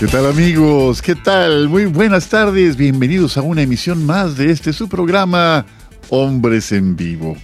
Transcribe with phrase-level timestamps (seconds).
[0.00, 1.02] ¿Qué tal amigos?
[1.02, 1.68] ¿Qué tal?
[1.68, 2.78] Muy buenas tardes.
[2.78, 5.66] Bienvenidos a una emisión más de este su programa
[6.08, 7.36] Hombres en Vivo.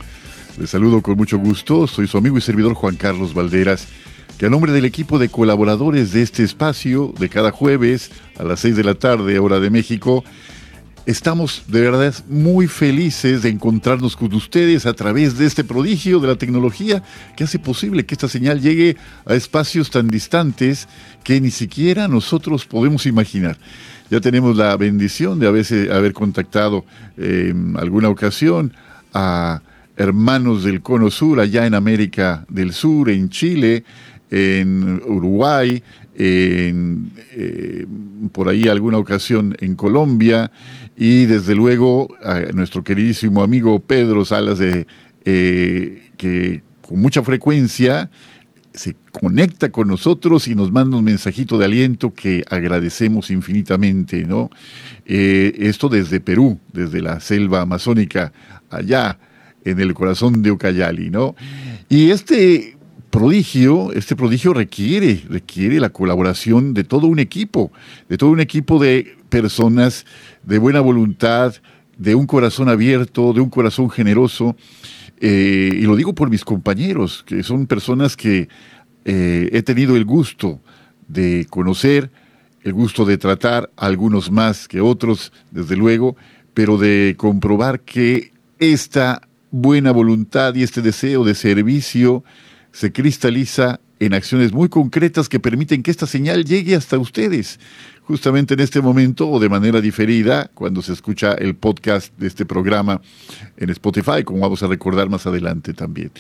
[0.59, 1.87] Les saludo con mucho gusto.
[1.87, 3.87] Soy su amigo y servidor Juan Carlos Valderas,
[4.39, 8.61] que a nombre del equipo de colaboradores de este espacio, de cada jueves a las
[8.61, 10.25] 6 de la tarde, hora de México,
[11.07, 16.27] Estamos de verdad muy felices de encontrarnos con ustedes a través de este prodigio de
[16.27, 17.01] la tecnología
[17.37, 20.89] que hace posible que esta señal llegue a espacios tan distantes
[21.23, 23.57] que ni siquiera nosotros podemos imaginar.
[24.11, 26.85] Ya tenemos la bendición de haber contactado
[27.17, 28.73] en alguna ocasión
[29.15, 29.63] a
[29.97, 33.85] hermanos del Cono Sur allá en América del Sur, en Chile,
[34.29, 35.85] en Uruguay,
[36.19, 37.87] eh,
[38.33, 40.51] por ahí alguna ocasión en Colombia
[40.97, 44.87] y desde luego a nuestro queridísimo amigo Pedro Salas eh,
[46.17, 48.11] que con mucha frecuencia
[48.73, 54.51] se conecta con nosotros y nos manda un mensajito de aliento que agradecemos infinitamente, ¿no?
[55.07, 58.33] Eh, esto desde Perú, desde la selva amazónica,
[58.69, 59.19] allá
[59.65, 61.35] en el corazón de Ucayali, ¿no?
[61.89, 62.76] Y este
[63.11, 67.73] prodigio, este prodigio requiere, requiere la colaboración de todo un equipo,
[68.09, 70.07] de todo un equipo de personas
[70.43, 71.55] de buena voluntad,
[71.97, 74.57] de un corazón abierto, de un corazón generoso.
[75.21, 78.49] Eh, y lo digo por mis compañeros, que son personas que
[79.05, 80.61] eh, he tenido el gusto
[81.09, 82.11] de conocer,
[82.63, 86.17] el gusto de tratar, algunos más que otros, desde luego,
[86.53, 92.25] pero de comprobar que esta buena voluntad y este deseo de servicio,
[92.77, 97.59] se cristaliza en acciones muy concretas que permiten que esta señal llegue hasta ustedes.
[98.03, 102.45] Justamente en este momento o de manera diferida, cuando se escucha el podcast de este
[102.45, 103.01] programa
[103.57, 106.11] en Spotify, como vamos a recordar más adelante también.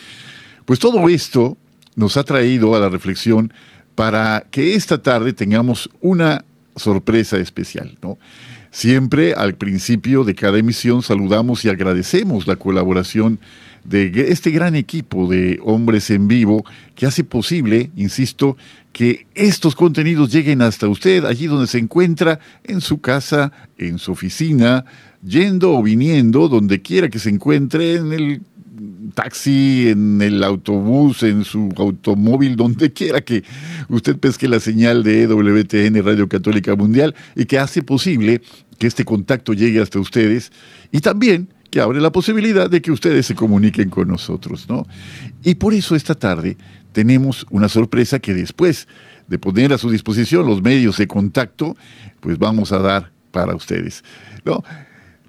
[0.64, 1.58] Pues todo esto
[1.94, 3.52] nos ha traído a la reflexión
[3.94, 6.42] para que esta tarde tengamos una
[6.74, 8.16] sorpresa especial, ¿no?
[8.70, 13.40] Siempre al principio de cada emisión saludamos y agradecemos la colaboración
[13.88, 16.64] de este gran equipo de hombres en vivo
[16.94, 18.56] que hace posible, insisto,
[18.92, 24.12] que estos contenidos lleguen hasta usted, allí donde se encuentra, en su casa, en su
[24.12, 24.84] oficina,
[25.22, 28.42] yendo o viniendo, donde quiera que se encuentre, en el
[29.14, 33.44] taxi, en el autobús, en su automóvil, donde quiera que
[33.88, 38.42] usted pesque la señal de EWTN Radio Católica Mundial y que hace posible
[38.78, 40.52] que este contacto llegue hasta ustedes.
[40.92, 44.86] Y también que abre la posibilidad de que ustedes se comuniquen con nosotros, ¿no?
[45.42, 46.56] Y por eso esta tarde
[46.92, 48.88] tenemos una sorpresa que después
[49.28, 51.76] de poner a su disposición los medios de contacto,
[52.20, 54.02] pues vamos a dar para ustedes,
[54.46, 54.64] ¿no?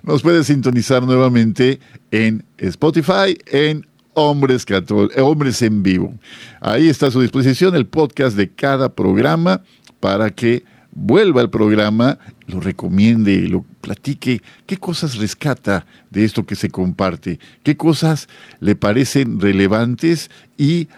[0.02, 1.80] Nos puede sintonizar nuevamente
[2.10, 6.14] en Spotify, en Hombres, eh, Hombres en Vivo.
[6.60, 9.62] Ahí está a su disposición el podcast de cada programa
[9.98, 16.56] para que vuelva al programa, lo recomiende, lo platique, qué cosas rescata de esto que
[16.56, 18.28] se comparte, qué cosas
[18.60, 20.88] le parecen relevantes y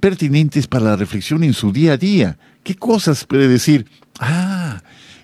[0.00, 2.38] pertinentes para la reflexión en su día a día.
[2.62, 3.86] ¿Qué cosas puede decir?
[4.20, 4.82] Ah,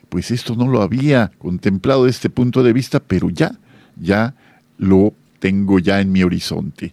[0.08, 3.58] pues esto no lo había contemplado desde este punto de vista, pero ya,
[3.96, 4.34] ya
[4.78, 6.92] lo tengo ya en mi horizonte.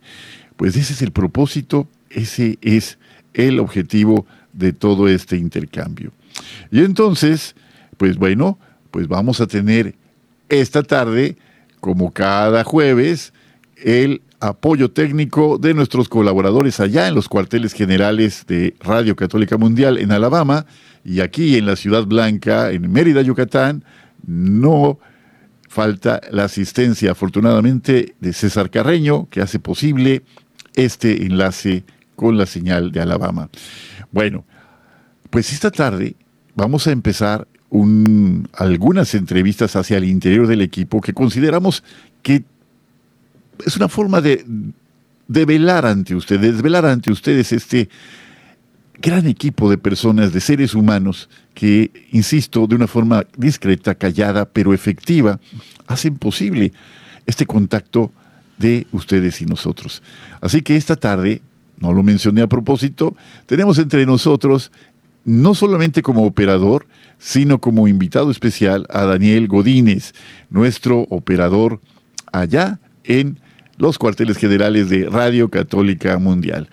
[0.55, 2.97] Pues ese es el propósito, ese es
[3.33, 6.11] el objetivo de todo este intercambio.
[6.71, 7.55] Y entonces,
[7.97, 8.59] pues bueno,
[8.91, 9.95] pues vamos a tener
[10.49, 11.37] esta tarde,
[11.79, 13.33] como cada jueves,
[13.77, 19.97] el apoyo técnico de nuestros colaboradores allá en los cuarteles generales de Radio Católica Mundial
[19.97, 20.65] en Alabama
[21.03, 23.83] y aquí en la Ciudad Blanca, en Mérida, Yucatán,
[24.25, 24.99] no
[25.67, 30.23] falta la asistencia, afortunadamente, de César Carreño, que hace posible
[30.73, 31.83] este enlace
[32.15, 33.49] con la señal de Alabama.
[34.11, 34.45] Bueno,
[35.29, 36.15] pues esta tarde
[36.59, 37.47] vamos a empezar
[38.53, 41.83] algunas entrevistas hacia el interior del equipo que consideramos
[42.21, 42.43] que
[43.65, 44.45] es una forma de,
[45.27, 47.89] de velar ante ustedes, de velar ante ustedes este
[49.01, 54.73] gran equipo de personas, de seres humanos que, insisto, de una forma discreta, callada, pero
[54.73, 55.39] efectiva,
[55.87, 56.73] hacen posible
[57.25, 58.11] este contacto
[58.57, 60.01] de ustedes y nosotros.
[60.41, 61.41] Así que esta tarde,
[61.77, 63.15] no lo mencioné a propósito,
[63.45, 64.71] tenemos entre nosotros
[65.25, 66.87] no solamente como operador,
[67.17, 70.13] sino como invitado especial a Daniel Godínez,
[70.49, 71.81] nuestro operador
[72.31, 73.39] allá en
[73.77, 76.69] los cuarteles generales de Radio Católica Mundial.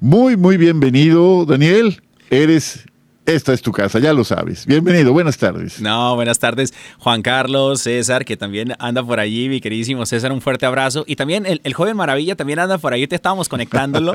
[0.00, 2.02] Muy, muy bienvenido, Daniel.
[2.30, 2.86] Eres
[3.26, 4.66] esta es tu casa, ya lo sabes.
[4.66, 5.80] Bienvenido, buenas tardes.
[5.80, 10.40] No, buenas tardes, Juan Carlos, César, que también anda por allí, mi queridísimo César, un
[10.40, 11.04] fuerte abrazo.
[11.06, 14.14] Y también el, joven Maravilla también anda por ahí, te estábamos conectándolo.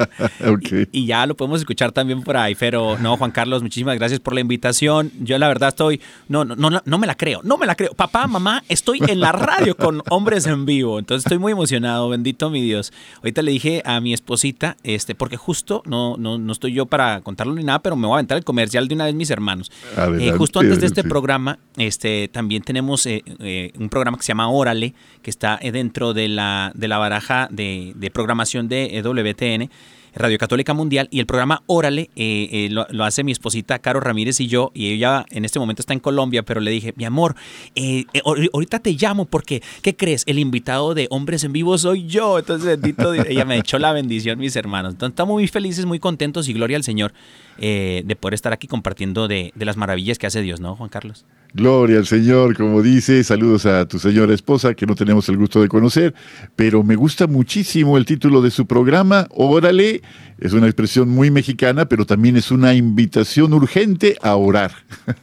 [0.92, 2.56] y, ya lo podemos escuchar también por ahí.
[2.56, 5.12] Pero no, Juan Carlos, muchísimas gracias por la invitación.
[5.20, 7.94] Yo la verdad estoy, no, no, no, no me la creo, no me la creo.
[7.94, 11.00] Papá, mamá, estoy en la radio con hombres en vivo.
[11.00, 12.92] Entonces estoy muy emocionado, bendito mi Dios.
[13.18, 17.22] Ahorita le dije a mi esposita, este, porque justo no, no, no estoy yo para
[17.22, 19.72] contarlo ni nada, pero me voy a aventar el comercial de una vez mis hermanos.
[20.20, 24.30] Eh, justo antes de este programa, este, también tenemos eh, eh, un programa que se
[24.30, 29.70] llama Órale, que está dentro de la, de la baraja de, de programación de WTN.
[30.16, 32.10] Radio Católica Mundial y el programa Órale
[32.70, 36.00] lo, hace mi esposita Caro Ramírez y yo y ella en este momento está en
[36.00, 37.36] Colombia pero le dije mi amor
[38.54, 40.24] ahorita te llamo porque ¿qué crees?
[40.26, 44.40] el invitado de Hombres en Vivo soy yo entonces bendito ella me echó la bendición
[44.40, 47.14] mis hermanos entonces estamos muy felices muy contentos y gloria al Señor
[47.58, 51.26] eh, de poder estar aquí compartiendo de, las maravillas que hace Dios, ¿no, Juan Carlos?
[51.56, 55.62] Gloria al Señor, como dice, saludos a tu señora esposa, que no tenemos el gusto
[55.62, 56.14] de conocer,
[56.58, 60.02] pero me gusta muchísimo el título de su programa, Órale,
[60.38, 64.74] es una expresión muy mexicana, pero también es una invitación urgente a orar.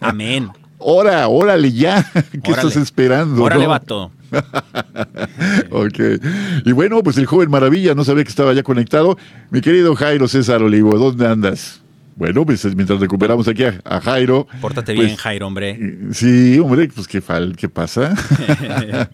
[0.01, 0.49] Amén.
[0.79, 2.11] Ora, órale ya.
[2.43, 3.43] ¿Qué estás esperando?
[3.43, 4.11] Órale, vato.
[5.71, 5.99] ok.
[6.65, 9.17] Y bueno, pues el joven maravilla no sabía que estaba ya conectado.
[9.51, 11.82] Mi querido Jairo César Olivo, ¿dónde andas?
[12.16, 14.47] Bueno, pues mientras recuperamos aquí a, Jairo.
[14.61, 15.78] Pórtate pues, bien, Jairo, hombre.
[16.12, 18.14] Sí, hombre, pues qué, fal, qué pasa.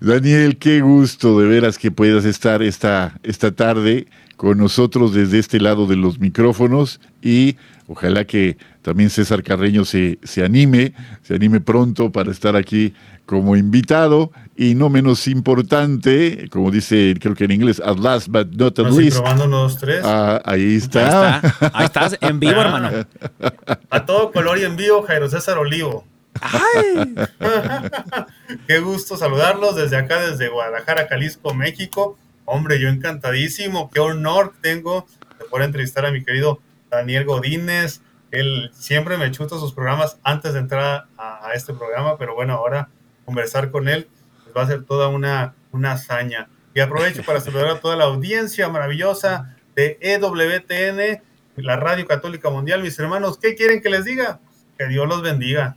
[0.00, 5.60] Daniel, qué gusto de veras que puedas estar esta, esta tarde con nosotros desde este
[5.60, 11.60] lado de los micrófonos y ojalá que también César Carreño se, se anime, se anime
[11.60, 12.94] pronto para estar aquí
[13.26, 18.48] como invitado y no menos importante, como dice creo que en inglés, at last but
[18.52, 19.18] not at least.
[19.18, 20.02] probando tres.
[20.04, 21.36] Ah, ahí está.
[21.36, 21.70] Ahí, está.
[21.74, 23.06] ahí estás, en vivo, hermano.
[23.90, 26.04] A todo color y en vivo, Jairo César Olivo.
[26.40, 27.14] ¡Ay!
[28.66, 32.18] Qué gusto saludarlos desde acá, desde Guadalajara, Jalisco, México.
[32.44, 35.06] Hombre, yo encantadísimo, qué honor tengo
[35.38, 36.58] de poder entrevistar a mi querido
[36.90, 38.00] Daniel Godínez.
[38.30, 42.88] Él siempre me chuta sus programas antes de entrar a este programa, pero bueno, ahora
[43.24, 44.08] conversar con él,
[44.42, 46.48] pues va a ser toda una, una hazaña.
[46.74, 51.22] Y aprovecho para saludar a toda la audiencia maravillosa de EWTN,
[51.56, 52.82] la Radio Católica Mundial.
[52.82, 54.40] Mis hermanos, ¿qué quieren que les diga?
[54.76, 55.76] Que Dios los bendiga.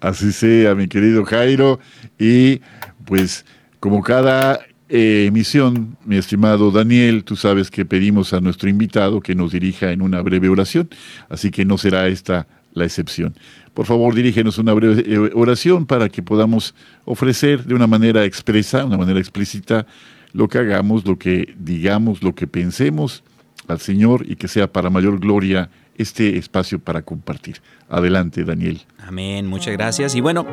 [0.00, 1.80] Así sea, mi querido Jairo.
[2.18, 2.60] Y
[3.06, 3.46] pues
[3.80, 9.34] como cada eh, emisión, mi estimado Daniel, tú sabes que pedimos a nuestro invitado que
[9.34, 10.88] nos dirija en una breve oración,
[11.28, 13.34] así que no será esta la excepción.
[13.74, 16.74] Por favor, dirígenos una breve eh, oración para que podamos
[17.04, 19.86] ofrecer de una manera expresa, una manera explícita,
[20.32, 23.24] lo que hagamos, lo que digamos, lo que pensemos
[23.66, 27.56] al Señor y que sea para mayor gloria este espacio para compartir.
[27.88, 28.82] Adelante, Daniel.
[28.98, 30.14] Amén, muchas gracias.
[30.14, 30.46] Y bueno,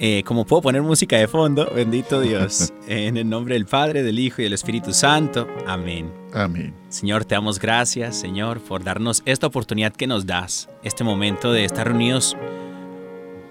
[0.00, 4.18] eh, como puedo poner música de fondo, bendito Dios, en el nombre del Padre, del
[4.18, 5.48] Hijo y del Espíritu Santo.
[5.66, 6.12] Amén.
[6.32, 6.72] Amén.
[6.88, 11.64] Señor, te damos gracias, Señor, por darnos esta oportunidad que nos das, este momento de
[11.64, 12.36] estar reunidos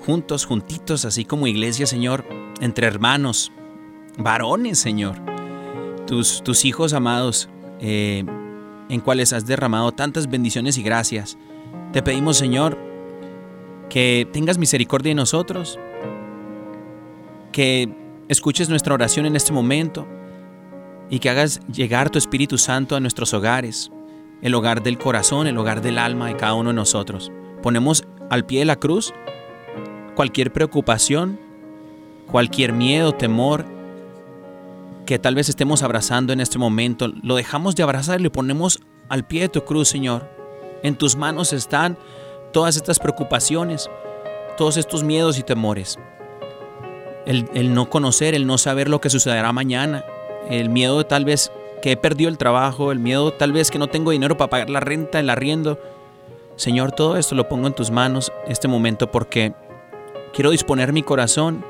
[0.05, 2.25] juntos, juntitos, así como iglesia, Señor,
[2.61, 3.51] entre hermanos,
[4.17, 5.17] varones, Señor,
[6.05, 7.49] tus, tus hijos amados,
[7.81, 8.23] eh,
[8.87, 11.37] en cuales has derramado tantas bendiciones y gracias.
[11.91, 12.77] Te pedimos, Señor,
[13.89, 15.77] que tengas misericordia de nosotros,
[17.57, 17.89] que
[18.27, 20.05] escuches nuestra oración en este momento
[21.09, 23.91] y que hagas llegar tu Espíritu Santo a nuestros hogares,
[24.43, 27.31] el hogar del corazón, el hogar del alma de cada uno de nosotros.
[27.63, 29.11] Ponemos al pie de la cruz
[30.13, 31.39] cualquier preocupación,
[32.29, 33.65] cualquier miedo, temor
[35.07, 38.81] que tal vez estemos abrazando en este momento, lo dejamos de abrazar y lo ponemos
[39.09, 40.29] al pie de tu cruz, Señor.
[40.83, 41.97] En tus manos están
[42.53, 43.89] todas estas preocupaciones,
[44.57, 45.97] todos estos miedos y temores
[47.27, 50.05] el, no conocer, el no saber lo que sucederá mañana,
[50.49, 53.87] el miedo tal vez que he perdido el trabajo, el miedo tal vez que no
[53.87, 55.77] tengo dinero para pagar la renta, el arriendo.
[56.55, 59.53] Señor, todo esto lo pongo en tus manos este momento porque
[60.33, 61.63] quiero disponer mi corazón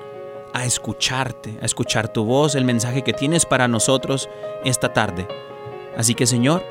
[0.53, 4.29] a escucharte, a escuchar tu voz, el mensaje que tienes para nosotros
[4.63, 5.27] esta tarde.
[5.97, 6.63] Así que Señor,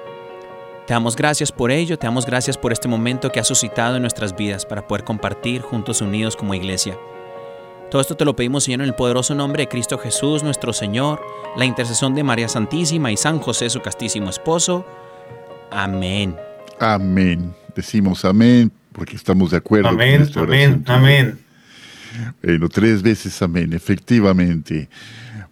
[0.87, 4.03] te damos gracias por ello, te damos gracias por este momento que has suscitado en
[4.03, 6.97] nuestras vidas para poder compartir juntos unidos como iglesia.
[7.91, 11.21] Todo esto te lo pedimos, Señor, en el poderoso nombre de Cristo Jesús, nuestro Señor,
[11.57, 14.85] la intercesión de María Santísima y San José, su castísimo esposo.
[15.71, 16.35] Amén.
[16.81, 17.55] Amén.
[17.75, 19.89] Decimos amén porque estamos de acuerdo.
[19.89, 21.39] Amén, amén, amén.
[22.43, 24.89] Bueno, tres veces amén, efectivamente.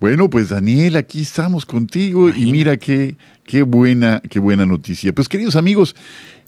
[0.00, 5.12] Bueno, pues Daniel, aquí estamos contigo y mira qué, qué buena, qué buena noticia.
[5.12, 5.95] Pues queridos amigos,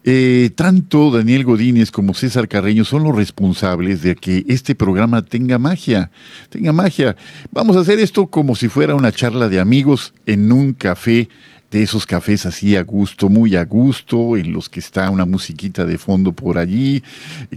[0.08, 5.58] eh, tanto Daniel Godínez como César Carreño son los responsables de que este programa tenga
[5.58, 6.12] magia,
[6.48, 7.16] tenga magia.
[7.50, 11.28] Vamos a hacer esto como si fuera una charla de amigos en un café
[11.76, 15.84] de esos cafés así a gusto, muy a gusto, en los que está una musiquita
[15.84, 17.02] de fondo por allí,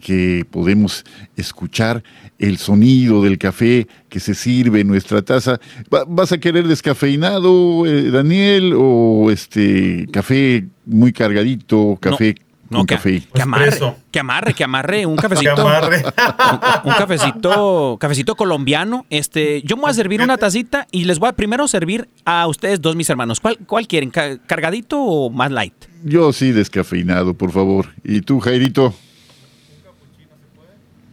[0.01, 1.05] que podemos
[1.37, 2.03] escuchar
[2.37, 5.61] el sonido del café que se sirve en nuestra taza.
[5.89, 13.23] ¿Vas a querer descafeinado, eh, Daniel, o este café muy cargadito, café no, que, café.
[13.33, 13.77] Que amarre,
[14.11, 15.65] que amarre, que amarre, un cafecito.
[16.83, 19.05] Un, cafecito, cafecito colombiano.
[19.09, 22.47] Este, yo me voy a servir una tacita y les voy a primero servir a
[22.47, 23.39] ustedes dos, mis hermanos.
[23.39, 24.11] ¿Cuál, cuál quieren?
[24.11, 25.73] ¿Cargadito o más light?
[26.03, 27.87] Yo sí, descafeinado, por favor.
[28.03, 28.93] ¿Y tú, Jairito?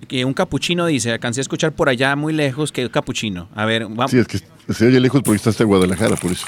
[0.08, 3.48] Que un capuchino dice, alcancé a escuchar por allá muy lejos que un capuchino.
[3.54, 4.10] A ver, vamos.
[4.10, 4.38] Sí, es que
[4.72, 6.46] se oye lejos porque está hasta Guadalajara, por eso.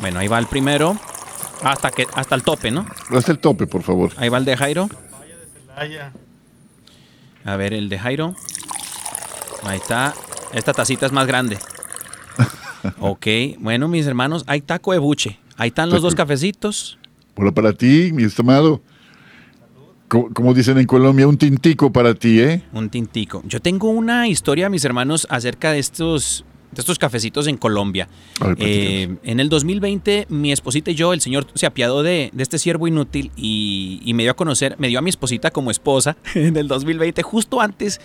[0.00, 0.98] Bueno, ahí va el primero.
[1.62, 2.86] Hasta que hasta el tope, ¿no?
[3.10, 4.12] Hasta el tope, por favor.
[4.16, 4.88] Ahí va el de Jairo.
[7.44, 8.34] A ver, el de Jairo.
[9.62, 10.14] Ahí está.
[10.52, 11.58] Esta tacita es más grande.
[13.00, 13.26] ok,
[13.58, 15.38] bueno, mis hermanos, hay taco de buche.
[15.56, 16.98] Ahí están los dos cafecitos.
[17.34, 18.80] Hola para ti, mi estimado.
[20.08, 22.62] Como, dicen en Colombia, un tintico para ti, ¿eh?
[22.72, 23.42] Un tintico.
[23.44, 26.44] Yo tengo una historia, mis hermanos, acerca de estos
[26.76, 28.08] de estos cafecitos en Colombia.
[28.58, 32.86] Eh, en el 2020, mi esposita y yo, el Señor se apiadó de, este siervo
[32.86, 36.68] inútil y, me dio a conocer, me dio a mi esposita como esposa en el
[36.68, 38.00] 2020, justo antes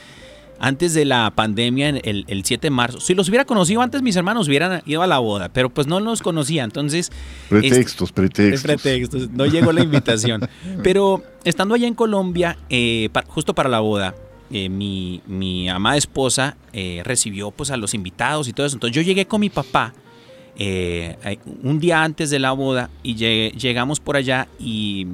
[0.64, 3.00] antes de la pandemia, el, el 7 de marzo.
[3.00, 6.00] Si los hubiera conocido antes, mis hermanos hubieran ido a la boda, pero pues no
[6.00, 6.64] los conocía.
[6.64, 7.12] Entonces.
[7.50, 8.62] Pretextos, pretextos.
[8.62, 9.32] Pretextos.
[9.32, 10.48] No llegó la invitación.
[10.84, 14.14] pero estando allá en Colombia, eh, justo para la boda,
[14.54, 18.76] eh, mi, mi, amada esposa eh, recibió pues a los invitados y todo eso.
[18.76, 19.94] Entonces yo llegué con mi papá
[20.58, 25.08] eh, un día antes de la boda y llegamos por allá y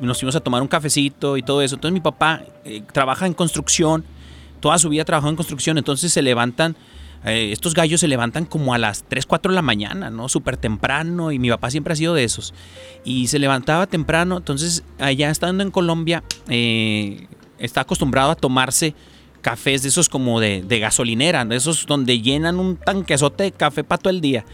[0.00, 1.74] nos fuimos a tomar un cafecito y todo eso.
[1.74, 2.44] Entonces mi papá
[2.92, 4.04] trabaja en construcción,
[4.60, 6.76] toda su vida trabajó en construcción, entonces se levantan.
[7.24, 10.28] estos gallos se levantan como a las 3, 4 de la mañana, ¿no?
[10.28, 12.54] Súper temprano y mi papá siempre ha sido de esos.
[13.04, 16.22] Y se levantaba temprano, entonces allá estando en Colombia,
[17.60, 18.94] está acostumbrado a tomarse
[19.40, 24.00] cafés de esos como de, gasolinera, de esos donde llenan un tanquezote de café para
[24.00, 24.44] todo el día.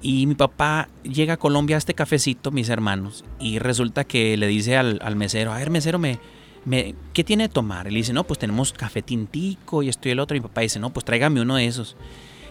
[0.00, 4.48] Y mi papá llega a Colombia a este cafecito, mis hermanos, y resulta que le
[4.48, 6.18] dice al, mesero, a ver, mesero, me,
[6.64, 7.86] me, ¿qué tiene de tomar?
[7.86, 10.36] Y le dice, no, pues tenemos café tintico y esto y el otro.
[10.36, 11.96] Y mi papá dice, no, pues tráigame uno de esos.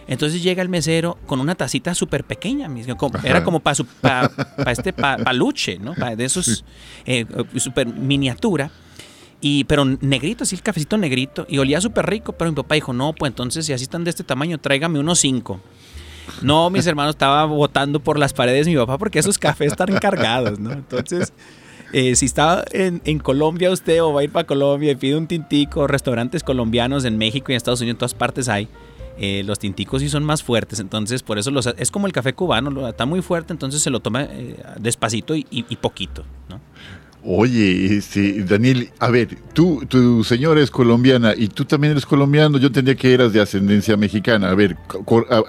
[0.06, 2.68] Entonces llega el mesero con una tacita súper pequeña,
[3.22, 4.30] era como para pa,
[4.70, 5.94] este paluche, ¿no?
[5.94, 6.64] de esos
[7.04, 8.70] eh, súper miniatura.
[9.42, 11.44] Y, pero negrito, así el cafecito negrito.
[11.48, 14.10] Y olía súper rico, pero mi papá dijo, no, pues entonces si así están de
[14.10, 15.60] este tamaño, tráigame unos cinco.
[16.40, 20.58] No, mis hermanos estaban botando por las paredes mi papá porque esos cafés están cargados,
[20.58, 20.72] ¿no?
[20.72, 21.32] Entonces,
[21.92, 25.16] eh, si está en, en, Colombia usted o va a ir para Colombia y pide
[25.16, 28.68] un tintico, restaurantes colombianos en México y en Estados Unidos, en todas partes hay,
[29.18, 32.32] eh, los tinticos sí son más fuertes, entonces por eso los, es como el café
[32.32, 35.44] cubano, está muy fuerte, entonces se lo toma eh, despacito y,
[35.82, 36.60] poquito, ¿no?
[37.24, 42.58] Oye, este, Daniel, a ver, tú, tu señora es colombiana y tú también eres colombiano.
[42.58, 44.50] Yo entendía que eras de ascendencia mexicana.
[44.50, 44.76] A ver,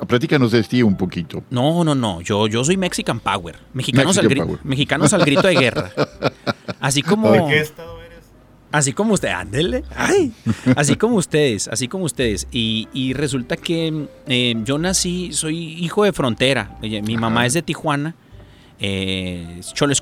[0.08, 1.44] platícanos de ti un poquito.
[1.50, 2.22] No, no, no.
[2.22, 3.56] Yo, yo soy Mexican Power.
[3.74, 5.92] Mexicanos, al, mexicanos al grito de guerra.
[6.80, 7.32] Así como.
[7.32, 8.04] ¿De qué estado
[8.74, 9.84] Así como usted, ándele.
[9.96, 10.32] Ay,
[10.76, 12.48] así como ustedes, así como ustedes.
[12.52, 16.76] Y, resulta que eh, yo nací, soy hijo de frontera.
[16.82, 18.16] Mi mamá es de Tijuana,
[18.86, 19.94] eh, Cholo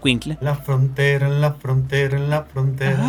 [0.41, 3.07] La frontera, en la frontera, en la frontera.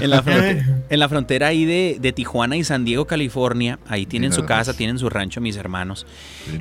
[0.00, 4.32] En la, frontera, en la frontera ahí de, Tijuana y San Diego, California, ahí tienen
[4.32, 6.06] su casa, tienen su rancho mis hermanos.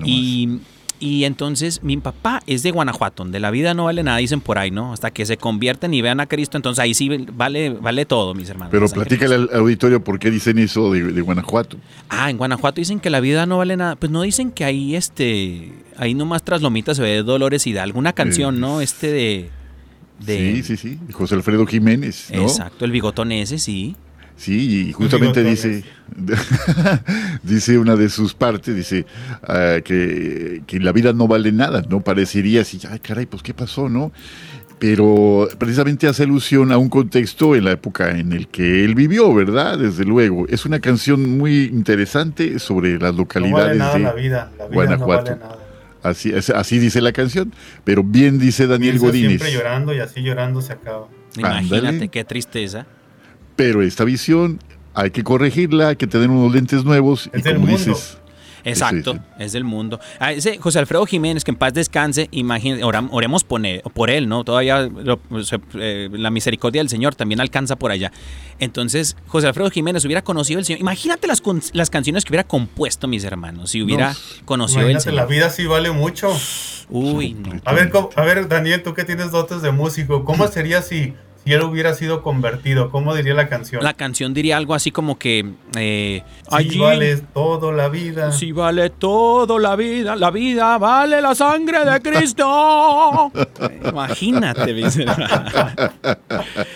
[0.04, 0.60] Y
[1.06, 4.58] y entonces mi papá es de Guanajuato, de la vida no vale nada, dicen por
[4.58, 4.92] ahí, ¿no?
[4.92, 8.50] Hasta que se convierten y vean a Cristo, entonces ahí sí vale, vale todo, mis
[8.50, 8.72] hermanos.
[8.72, 11.78] Pero platícale al auditorio por qué dicen eso de, Guanajuato.
[12.10, 13.96] Ah, en Guanajuato dicen que la vida no vale nada.
[13.96, 17.84] Pues no dicen que ahí, este, ahí nomás tras lomitas se ve Dolores y da
[17.84, 18.82] alguna canción, ¿no?
[18.82, 19.50] Este de,
[20.26, 22.42] Sí, sí, sí, José Alfredo Jiménez, ¿no?
[22.42, 23.96] Exacto, el bigotón ese, sí.
[24.38, 25.84] Sí, y justamente dice,
[27.44, 29.06] dice una de sus partes, dice
[29.44, 32.02] ah, que, la vida no vale nada, ¿no?
[32.02, 34.12] Parecería así, ay caray, pues qué pasó, ¿no?
[34.78, 39.34] Pero precisamente hace alusión a un contexto en la época en el que él vivió,
[39.34, 39.78] ¿verdad?
[39.80, 40.46] Desde luego.
[40.50, 45.32] Es una canción muy interesante sobre las localidades de la vida, la vida Guanajuato.
[45.32, 45.66] No vale nada.
[46.04, 47.52] Así, así dice la canción,
[47.84, 49.42] pero bien dice Daniel Godínez.
[49.42, 51.08] Siempre llorando y así llorando se acaba.
[51.38, 52.86] Imagínate qué tristeza.
[53.56, 54.60] Pero esta visión
[54.94, 57.30] hay que corregirla, hay que tener unos lentes nuevos.
[57.34, 58.18] y como dices,
[58.66, 60.00] Exacto, es del mundo.
[60.20, 64.44] Ah, ese José Alfredo Jiménez, que en paz descanse, imagínate, oremos por él, ¿no?
[64.44, 64.90] Todavía
[65.76, 68.12] eh, la misericordia del Señor también alcanza por allá.
[68.60, 70.82] Entonces, José Alfredo Jiménez hubiera conocido al Señor.
[70.82, 74.16] Imagínate las, las canciones que hubiera compuesto, mis hermanos, si hubiera
[74.46, 75.16] conocido el Señor.
[75.16, 76.36] La vida sí vale mucho.
[76.90, 77.62] Uy, no.
[77.66, 81.14] A ver, a ver, Daniel, tú que tienes dotes de músico, ¿cómo sería si
[81.46, 83.84] si él hubiera sido convertido, ¿cómo diría la canción?
[83.84, 85.54] La canción diría algo así como que...
[85.78, 86.24] Eh,
[86.60, 88.32] si vale todo la vida.
[88.32, 93.32] Si vale todo la vida, la vida vale la sangre de Cristo.
[93.88, 95.54] Imagínate, mis hermanos.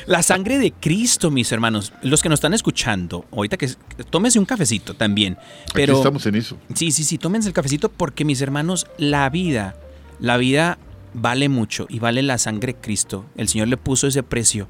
[0.05, 1.91] La sangre de Cristo, mis hermanos.
[2.03, 3.69] Los que nos están escuchando, ahorita que
[4.11, 5.35] tómense un cafecito también.
[5.73, 6.57] Pero, Aquí estamos en eso.
[6.75, 9.75] Sí, sí, sí, tómense el cafecito porque, mis hermanos, la vida,
[10.19, 10.77] la vida
[11.13, 13.25] vale mucho y vale la sangre de Cristo.
[13.35, 14.67] El Señor le puso ese precio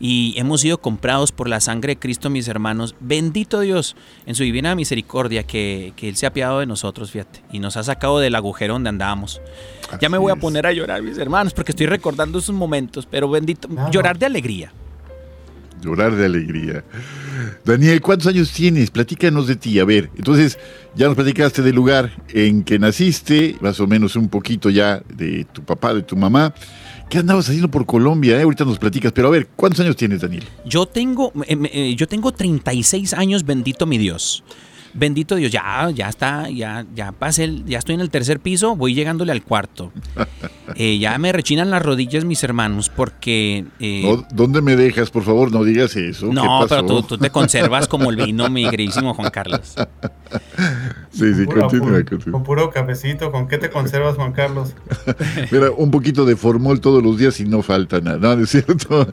[0.00, 2.94] y hemos sido comprados por la sangre de Cristo, mis hermanos.
[3.00, 3.96] Bendito Dios
[4.26, 7.82] en su divina misericordia que, Él se ha apiado de nosotros, fíjate, y nos ha
[7.82, 9.40] sacado del agujero donde andábamos.
[10.00, 13.28] ya me voy a poner a llorar, mis hermanos, porque estoy recordando esos momentos, pero
[13.28, 14.72] bendito, llorar de alegría
[15.80, 16.84] llorar de alegría.
[17.64, 18.90] Daniel, ¿cuántos años tienes?
[18.90, 19.78] Platícanos de ti.
[19.78, 20.58] A ver, entonces
[20.94, 25.44] ya nos platicaste del lugar en que naciste, más o menos un poquito ya de
[25.52, 26.54] tu papá, de tu mamá.
[27.08, 28.38] ¿Qué andabas haciendo por Colombia?
[28.38, 28.42] Eh?
[28.42, 30.44] Ahorita nos platicas, pero a ver, ¿cuántos años tienes, Daniel?
[30.66, 34.44] Yo tengo, eh, eh, yo tengo 36 años, bendito mi Dios
[34.94, 38.94] bendito Dios, ya, ya está, ya, ya pasé, ya estoy en el tercer piso, voy
[38.94, 39.92] llegándole al cuarto.
[40.80, 43.64] Eh, ya me rechinan las rodillas mis hermanos porque...
[43.80, 45.10] Eh, ¿Dónde me dejas?
[45.10, 46.32] Por favor, no digas eso.
[46.32, 49.74] No, pero tú, te conservas como el vino, mi queridísimo Juan Carlos.
[51.10, 54.74] Sí, sí, continúa, Con puro cafecito, ¿con qué te conservas, Juan Carlos?
[55.50, 58.42] Mira, un poquito de formol todos los días y no falta nada, ¿no?
[58.44, 59.08] ¿Es cierto?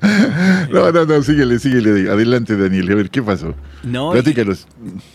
[0.69, 2.11] No, no, no, síguele, síguele.
[2.11, 2.91] Adelante, Daniel.
[2.91, 3.55] A ver, ¿qué pasó?
[3.81, 4.11] No.
[4.11, 4.67] Platícanos.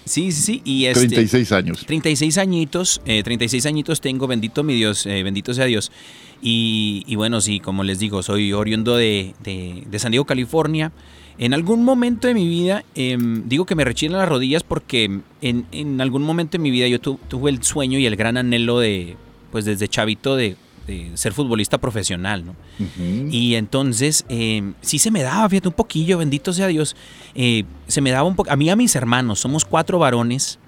[0.04, 0.62] Sí, sí, sí.
[0.64, 1.86] Y este, 36 años.
[1.86, 5.92] 36 añitos, eh, 36 añitos tengo, bendito mi Dios, eh, bendito sea Dios.
[6.42, 10.92] Y, bueno, sí, como les digo, soy oriundo de, de, San Diego, California.
[11.38, 15.66] En algún momento de mi vida, em, digo que me rechinan las rodillas porque en,
[15.72, 19.16] en, algún momento de mi vida yo tuve el sueño y el gran anhelo de,
[19.50, 20.56] pues desde chavito, de
[21.14, 22.56] ser futbolista profesional, ¿no?
[23.30, 26.96] Y entonces, eh, sí se me daba, fíjate, un poquillo, bendito sea Dios,
[27.34, 30.58] eh, se me daba un poco, a mí y a mis hermanos, somos cuatro varones,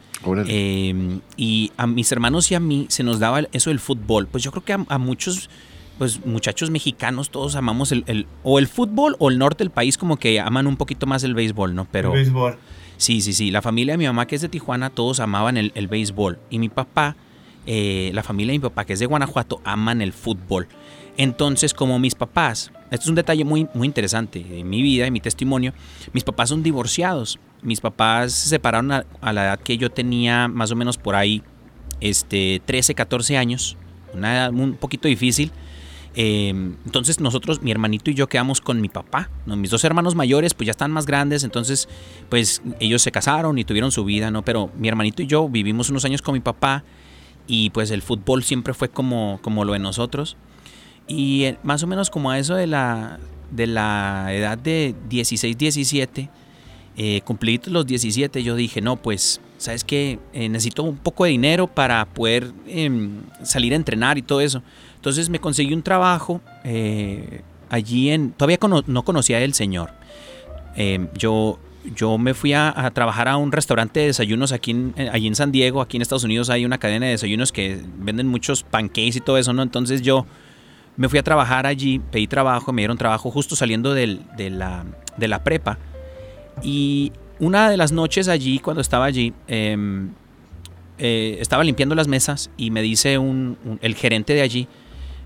[0.47, 4.27] eh, y a mis hermanos y a mí se nos daba eso del fútbol.
[4.27, 5.51] Pues yo creo que a, muchos
[5.99, 10.17] pues muchachos mexicanos todos amamos el, o el fútbol o el norte del país como
[10.17, 11.87] que aman un poquito más el béisbol, ¿no?
[11.91, 12.11] Pero...
[12.11, 12.57] El béisbol.
[12.97, 13.51] Sí, sí, sí.
[13.51, 16.39] La familia de mi mamá que es de Tijuana, todos amaban el, béisbol.
[16.51, 17.17] Y mi papá,
[17.67, 20.69] eh, la familia de mi papá que es de Guanajuato, aman el fútbol.
[21.17, 25.13] Entonces, como mis papás, esto es un detalle muy, muy interesante en mi vida, en
[25.13, 25.73] mi testimonio,
[26.13, 27.39] mis papás son divorciados.
[27.63, 31.43] Mis papás se separaron a, la edad que yo tenía más o menos por ahí,
[32.01, 33.77] este, 13, 14 años.
[34.15, 35.53] Una edad un poquito difícil.
[36.15, 39.31] Em, entonces nosotros, mi hermanito y yo quedamos con mi papá.
[39.47, 41.89] Mis dos hermanos mayores pues ya están más grandes, entonces
[42.29, 44.45] pues ellos se casaron y tuvieron su vida, ¿no?
[44.45, 46.85] Pero mi hermanito y yo vivimos unos años con mi papá
[47.47, 50.37] y pues el fútbol siempre fue como, como lo de nosotros.
[51.09, 53.19] Y eh, más o menos como a eso de la,
[53.51, 56.31] de la edad de 16, 17,
[56.97, 60.19] eh, cumplí los 17, yo dije, no, pues, ¿sabes qué?
[60.33, 64.63] Eh, necesito un poco de dinero para poder em, salir a entrenar y todo eso.
[64.97, 68.33] Entonces me conseguí un trabajo eh, allí en...
[68.33, 69.91] Todavía no conocía el señor.
[70.77, 71.59] Eh, yo,
[71.95, 75.35] yo me fui a, trabajar a un restaurante de desayunos aquí en, eh, allí en
[75.35, 75.81] San Diego.
[75.81, 79.39] Aquí en Estados Unidos hay una cadena de desayunos que venden muchos pancakes y todo
[79.39, 79.63] eso, ¿no?
[79.63, 80.27] Entonces yo
[80.97, 84.85] me fui a trabajar allí, pedí trabajo, me dieron trabajo justo saliendo de, la,
[85.17, 85.79] de la prepa.
[86.63, 90.11] Y una de las noches allí, cuando estaba allí, em,
[90.99, 93.19] estaba limpiando las mesas y me dice
[93.81, 94.69] el gerente de allí,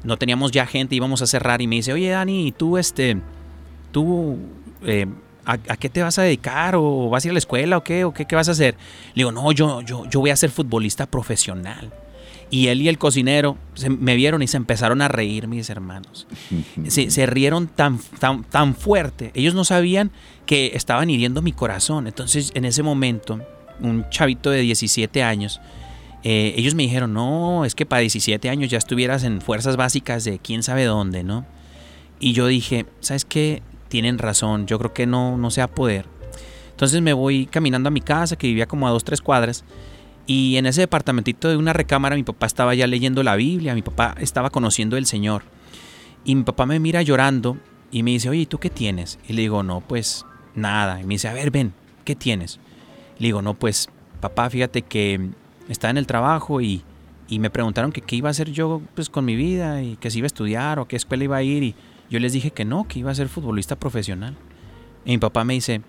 [0.04, 3.20] no teníamos ya gente, íbamos a cerrar y me dice, oye Dani, tú, este,
[3.92, 4.38] tú,
[4.84, 5.06] eh,
[5.44, 6.76] ¿a, qué te vas a dedicar?
[6.76, 8.04] ¿O vas a ir a la escuela o qué?
[8.04, 8.74] ¿O qué, qué vas a hacer?
[9.08, 11.92] Le digo, no, yo, yo, yo voy a ser futbolista profesional.
[12.48, 16.26] Y él y el cocinero me vieron y se empezaron a reír, mis hermanos.
[16.86, 19.32] Se, se, rieron tan, tan, tan fuerte.
[19.34, 20.12] Ellos no sabían
[20.46, 22.06] que estaban hiriendo mi corazón.
[22.06, 23.40] Entonces, en ese momento,
[23.80, 25.60] un chavito de 17 años
[26.28, 30.24] eh, ellos me dijeron, no, es que para 17 años ya estuvieras en fuerzas básicas
[30.24, 31.46] de quién sabe dónde, ¿no?
[32.18, 33.62] Y yo dije, ¿sabes qué?
[33.86, 36.06] Tienen razón, yo creo que no, no sea poder.
[36.72, 39.62] Entonces me voy caminando a mi casa, que vivía como a dos, tres cuadras,
[40.26, 43.82] y en ese departamentito de una recámara mi papá estaba ya leyendo la Biblia, mi
[43.82, 45.42] papá estaba conociendo el Señor.
[46.24, 47.56] Y mi papá me mira llorando
[47.92, 49.20] y me dice, oye, ¿y tú qué tienes?
[49.28, 51.00] Y le digo, no, pues nada.
[51.00, 51.72] Y me dice, a ver, ven,
[52.04, 52.58] ¿qué tienes?
[53.18, 53.88] Le digo, no, pues
[54.20, 55.30] papá, fíjate que
[55.68, 56.82] estaba en el trabajo y,
[57.28, 60.18] me preguntaron que qué iba a hacer yo pues, con mi vida y que si
[60.18, 61.74] iba a estudiar o qué escuela iba a ir y
[62.08, 64.36] yo les dije que no, que iba a ser futbolista profesional.
[65.04, 65.82] Y mi papá me dice,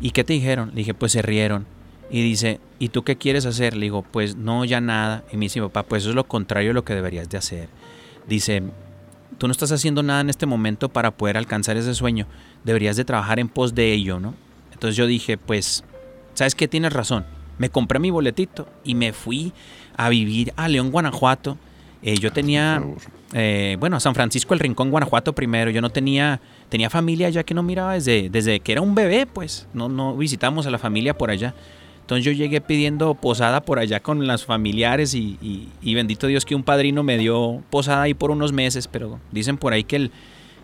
[0.00, 0.70] ¿y qué te dijeron?
[0.70, 1.66] Le dije, pues se rieron.
[2.10, 3.74] Y dice, ¿y tú qué quieres hacer?
[3.76, 5.24] Le digo, pues no, ya nada.
[5.32, 7.68] Y me dice, papá, pues eso es lo contrario de lo que deberías de hacer.
[8.26, 8.62] Dice,
[9.36, 12.26] tú no estás haciendo nada en este momento para poder alcanzar ese sueño.
[12.64, 14.34] Deberías de trabajar en pos de ello, ¿no?
[14.72, 15.84] Entonces yo dije, pues,
[16.34, 16.68] ¿sabes qué?
[16.68, 17.24] Tienes razón
[17.58, 19.52] me compré mi boletito y me fui
[19.96, 21.58] a vivir a León, Guanajuato.
[22.00, 22.82] Eh, yo tenía,
[23.32, 25.70] eh, bueno, a San Francisco, el Rincón, Guanajuato primero.
[25.70, 29.26] Yo no tenía, tenía familia ya que no miraba desde, desde que era un bebé,
[29.26, 29.66] pues.
[29.74, 31.54] No, no visitamos a la familia por allá.
[32.08, 36.62] Entonces yo llegué pidiendo posada por allá con las familiares y, bendito Dios que un
[36.62, 40.10] padrino me dio posada ahí por unos meses, pero dicen por ahí que el,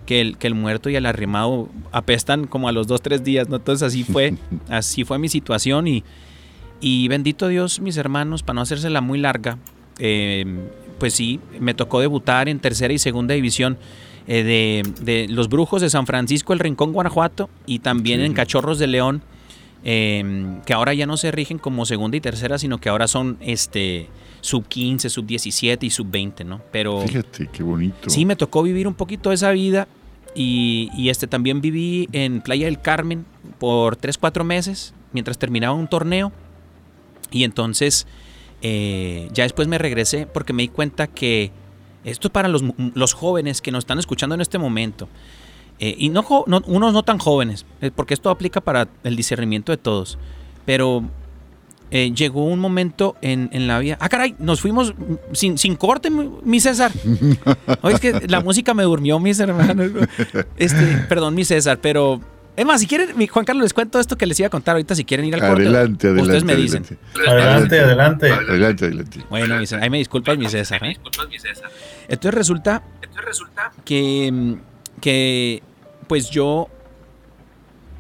[0.07, 3.51] que el, que el muerto y el arrimado apestan como a los dos, tres días,
[3.51, 3.57] ¿no?
[3.57, 4.39] Entonces así fue,
[4.71, 6.03] así fue mi situación y,
[6.81, 9.59] y bendito Dios, mis hermanos, para no hacérsela muy larga,
[9.99, 10.61] em,
[10.99, 13.77] pues sí, me tocó debutar en tercera y segunda división
[14.27, 18.87] eh, de, los Brujos de San Francisco, el Rincón, Guanajuato, y también en Cachorros de
[18.87, 19.23] León,
[19.85, 23.37] em, que ahora ya no se rigen como segunda y tercera, sino que ahora son
[23.41, 24.09] este
[24.41, 26.61] sub 15, sub 17 y sub 20, ¿no?
[26.73, 28.11] Pero fíjate qué bonito.
[28.11, 29.87] Sí, me tocó vivir un poquito esa vida
[30.35, 33.25] y, y este también viví en Playa del Carmen
[33.59, 36.33] por 3, 4 meses mientras terminaba un torneo
[37.31, 38.07] y entonces
[38.63, 41.51] eh, ya después me regresé porque me di cuenta que
[42.05, 42.63] esto es para los,
[42.95, 45.09] los jóvenes que nos están escuchando en este momento.
[45.81, 49.79] Eh, y no, unos no tan jóvenes, eh, porque esto aplica para el discernimiento de
[49.79, 50.19] todos.
[50.65, 51.05] Pero
[51.91, 53.97] llegó un momento en, en, la vida.
[54.01, 54.95] Ah, caray, nos fuimos
[55.31, 56.91] sin, sin corte, mi César.
[57.83, 59.93] Oye, es que la música me durmió, mis hermanos.
[60.57, 62.21] Este, perdón, mi César, pero
[62.57, 64.95] es más, si quieren, Juan Carlos, les cuento esto que les iba a contar ahorita.
[64.95, 66.85] Si quieren ir al corte, adelante, adelante, ustedes me dicen.
[67.27, 68.31] Adelante, adelante.
[68.31, 69.21] Adelante, adelante.
[69.29, 70.85] Bueno, ahí me disculpas, mi César.
[70.85, 70.97] ¿eh?
[72.09, 72.85] Entonces resulta,
[73.17, 74.57] resulta que,
[75.01, 75.63] que,
[76.07, 76.69] pues yo,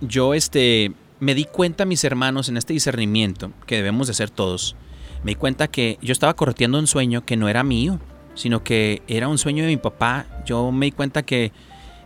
[0.00, 4.76] yo, este, me di cuenta, mis hermanos, en este discernimiento que debemos de hacer todos.
[5.22, 7.98] Me di cuenta que yo estaba correteando un sueño que no era mío,
[8.34, 10.26] sino que era un sueño de mi papá.
[10.44, 11.52] Yo me di cuenta que,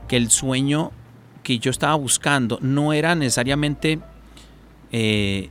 [0.06, 0.92] que el sueño
[1.42, 4.00] que yo estaba buscando no era necesariamente
[4.92, 5.48] eh,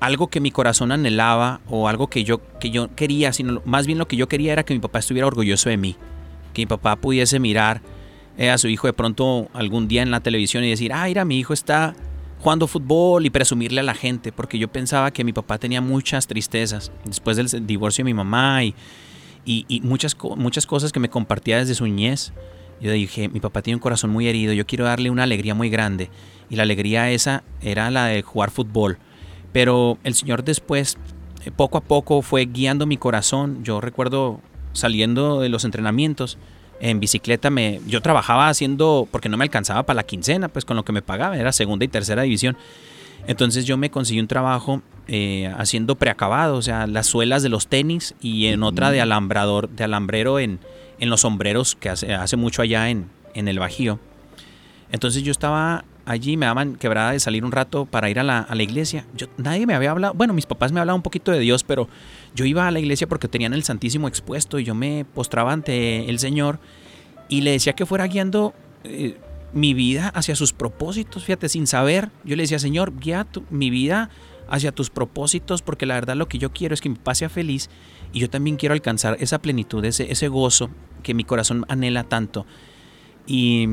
[0.00, 3.98] algo que mi corazón anhelaba o algo que yo, que yo quería, sino más bien
[3.98, 5.96] lo que yo quería era que mi papá estuviera orgulloso de mí.
[6.52, 7.82] que mi papá pudiese mirar
[8.36, 11.24] eh, a su hijo de pronto algún día en la televisión y decir, ah, mira,
[11.24, 11.94] mi hijo está
[12.40, 16.26] jugando fútbol y presumirle a la gente, porque yo pensaba que mi papá tenía muchas
[16.26, 18.74] tristezas después del divorcio de mi mamá y,
[19.46, 22.32] y, muchas, muchas cosas que me compartía desde su niñez.
[22.80, 25.70] Yo dije, mi papá tiene un corazón muy herido, yo quiero darle una alegría muy
[25.70, 26.10] grande.
[26.50, 28.98] Y la alegría esa era la de jugar fútbol.
[29.52, 30.98] Pero el Señor después,
[31.44, 33.64] eh, poco a poco, fue guiando mi corazón.
[33.64, 34.40] Yo recuerdo
[34.72, 36.36] saliendo de los entrenamientos
[36.80, 40.76] en bicicleta me yo trabajaba haciendo porque no me alcanzaba para la quincena pues con
[40.76, 42.56] lo que me pagaba era segunda y tercera división.
[43.26, 47.68] Entonces yo me conseguí un trabajo eh, haciendo preacabado o sea las suelas de los
[47.68, 50.60] tenis y en otra de alambrador de alambrero en,
[50.98, 53.98] en los sombreros que hace, hace mucho allá en, en el Bajío.
[54.92, 58.62] Entonces yo estaba allí me daban quebrada de salir un rato para ir a la,
[58.62, 59.06] iglesia.
[59.14, 61.88] Yo, nadie me había hablado, bueno, mis papás me hablaban un poquito de Dios, pero
[62.34, 66.08] yo iba a la iglesia porque tenían el Santísimo expuesto y yo me postraba ante
[66.08, 66.58] el Señor
[67.28, 69.18] y le decía que fuera guiando eh,
[69.52, 72.10] mi vida hacia sus propósitos, fíjate, sin saber.
[72.24, 74.10] Yo le decía, Señor, guía mi vida
[74.48, 77.70] hacia tus propósitos porque la verdad lo que yo quiero es que mi papá feliz
[78.12, 80.70] y yo también quiero alcanzar esa plenitud, ese, ese gozo
[81.02, 82.46] que mi corazón anhela tanto.
[83.26, 83.68] Y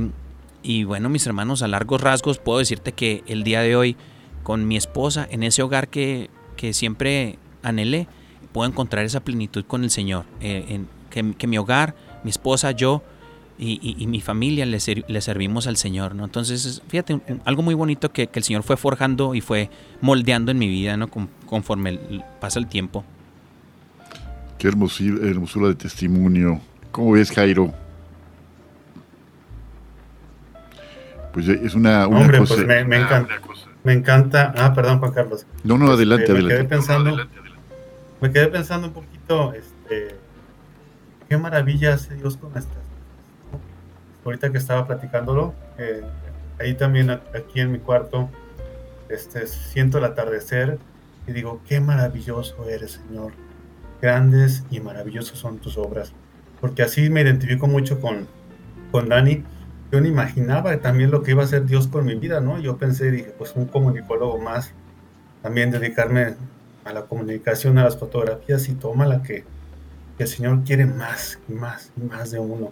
[0.64, 3.96] y bueno, mis hermanos, a largos rasgos puedo decirte que el día de hoy,
[4.44, 6.30] con mi esposa, en ese hogar que,
[6.74, 8.08] siempre anhelé,
[8.52, 10.26] puedo encontrar esa plenitud con el Señor.
[10.42, 13.04] Eh, en, que, mi hogar, mi esposa, yo
[13.58, 16.16] y, mi familia le, servimos al Señor.
[16.16, 16.26] ¿no?
[16.26, 19.70] Entonces, fíjate, algo muy bonito que, el Señor fue forjando y fue
[20.02, 21.10] moldeando en mi vida ¿no?
[21.10, 22.00] conforme
[22.40, 23.04] pasa el tiempo.
[24.58, 26.62] Qué hermosura de testimonio.
[26.92, 27.74] ¿Cómo ves, Jairo?
[31.34, 33.28] Pues es una, Hombre, pues me, encanta.
[33.84, 34.54] Me encanta.
[34.58, 35.46] Ah, perdón, Juan Carlos.
[35.64, 36.54] No, no, adelante, este, adelante.
[36.54, 37.18] Me quedé pensando,
[38.20, 40.16] me quedé pensando un poquito, este,
[41.30, 42.78] qué maravilla hace Dios con estas.
[44.26, 46.04] Ahorita que estaba platicándolo, eh,
[46.60, 48.30] ahí también aquí en mi cuarto,
[49.10, 50.78] este, siento el atardecer
[51.28, 53.32] y digo, qué maravilloso eres, Señor.
[54.02, 56.14] Grandes y maravillosos son tus obras.
[56.60, 58.28] Porque así me identifico mucho con,
[58.92, 59.44] con Dani
[59.92, 62.60] yo no imaginaba también lo que iba a hacer Dios con mi vida, ¿no?
[62.60, 64.72] Yo pensé, dije, pues un comunicólogo más,
[65.42, 66.36] también dedicarme
[66.86, 69.44] a la comunicación, a las fotografías y toma la que,
[70.18, 72.72] el Señor quiere más y más y más de uno.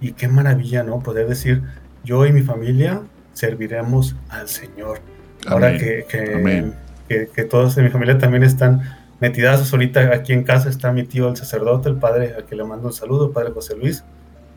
[0.00, 1.00] Y qué maravilla, ¿no?
[1.00, 1.60] Poder decir,
[2.04, 5.00] yo y mi familia serviremos al Señor.
[5.48, 8.82] Ahora que, que, que, todos en mi familia también están
[9.18, 12.62] metidas, ahorita aquí en casa está mi tío el sacerdote, el padre, al que le
[12.62, 14.04] mando un saludo, el padre José Luis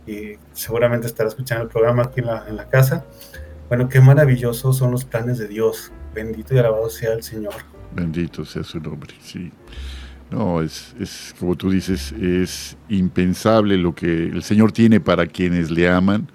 [0.08, 3.06] y seguramente estará escuchando el programa aquí en la, en la casa.
[3.68, 5.92] Bueno, qué maravillosos son los planes de Dios.
[6.14, 7.54] Bendito y alabado sea el Señor.
[7.94, 9.52] Bendito sea su nombre, sí.
[10.32, 15.72] No, es, es como tú dices, es impensable lo que el Señor tiene para quienes
[15.72, 16.28] le aman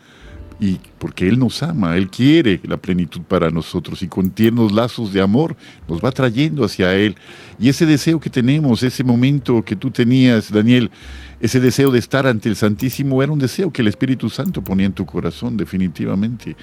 [0.61, 5.13] y porque Él nos ama, Él quiere la plenitud para nosotros y con tiernos lazos
[5.13, 5.57] de amor
[5.89, 7.17] nos va trayendo hacia Él.
[7.59, 10.91] Y ese deseo que tenemos, ese momento que tú tenías, Daniel,
[11.45, 14.87] ese deseo de estar ante el Santísimo era un deseo que el Espíritu Santo ponía
[14.87, 16.57] en tu corazón, definitivamente.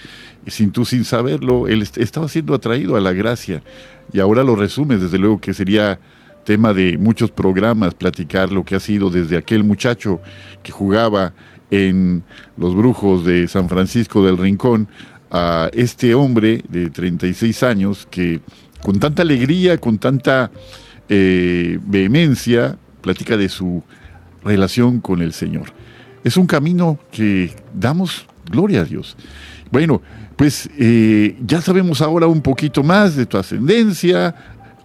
[0.44, 3.62] Y sin tú, sin saberlo, Él estaba siendo atraído a la gracia.
[4.12, 6.00] Y ahora lo resumes, desde luego que sería
[6.46, 10.20] tema de muchos programas, platicar lo que ha sido desde aquel muchacho
[10.64, 11.34] que jugaba
[11.70, 12.24] en
[12.58, 14.88] Los Brujos de San Francisco del Rincón
[15.30, 18.40] a este hombre de 36 años que
[18.82, 20.50] con tanta alegría, con tanta
[21.08, 23.84] eh, vehemencia, platica de su
[24.44, 25.74] relación con el Señor.
[26.24, 29.16] Es un camino que damos gloria a Dios.
[29.72, 30.02] Bueno,
[30.36, 34.36] pues eh, ya sabemos ahora un poquito más de tu ascendencia.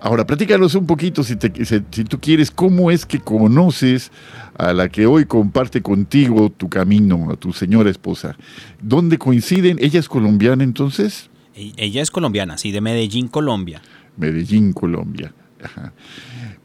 [0.01, 4.13] Ahora, platícanos un poquito, si, si tú quieres, cómo es que conoces
[4.57, 8.37] a la que hoy comparte contigo tu camino, a tu señora esposa.
[8.81, 9.79] ¿Dónde coinciden?
[9.81, 11.31] ¿Ella es colombiana entonces?
[11.55, 13.83] E-, ella es colombiana, sí, de Medellín, Colombia.
[14.17, 15.33] Medellín, Colombia.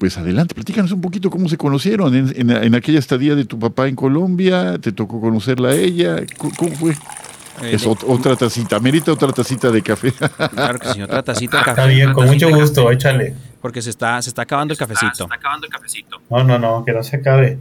[0.02, 3.96] Pues adelante, platícanos un poquito cómo se conocieron en, aquella estadía de tu papá en
[3.96, 4.80] Colombia.
[4.80, 6.16] ¿Te tocó conocerla a ella?
[6.38, 6.94] ¿Cómo, fue?
[7.62, 10.12] Eh, es otra tacita, merita otra tacita de café.
[10.56, 11.82] Claro que sí, otra tacita de café.
[11.82, 15.14] Está bien, con mucho gusto, échale porque se está, se está acabando el cafecito.
[15.14, 16.20] Se está acabando el cafecito.
[16.32, 17.60] No, no, no, que no se acabe.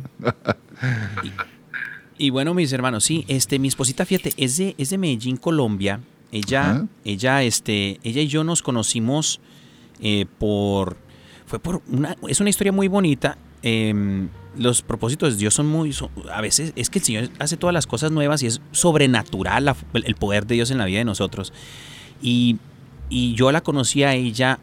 [2.17, 6.01] Y, bueno, mis hermanos, sí, este, mi esposita, fíjate, es de, es de Medellín, Colombia.
[6.33, 9.43] Ella, ella, este, ella y yo nos conocimos
[10.01, 10.97] eh, por,
[11.51, 13.37] fue por una, es una historia muy bonita.
[13.63, 15.93] Em, los propósitos de Dios son muy,
[16.33, 20.15] a veces es que el Señor hace todas las cosas nuevas y es sobrenatural el
[20.15, 21.53] poder de Dios en la vida de nosotros.
[22.23, 22.59] Y,
[23.09, 24.61] y yo la conocí a ella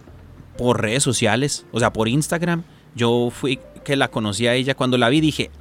[0.57, 2.63] por redes sociales, o sea, por Instagram.
[2.95, 4.73] Yo fui que la conocí a ella.
[4.73, 5.51] Cuando la vi dije,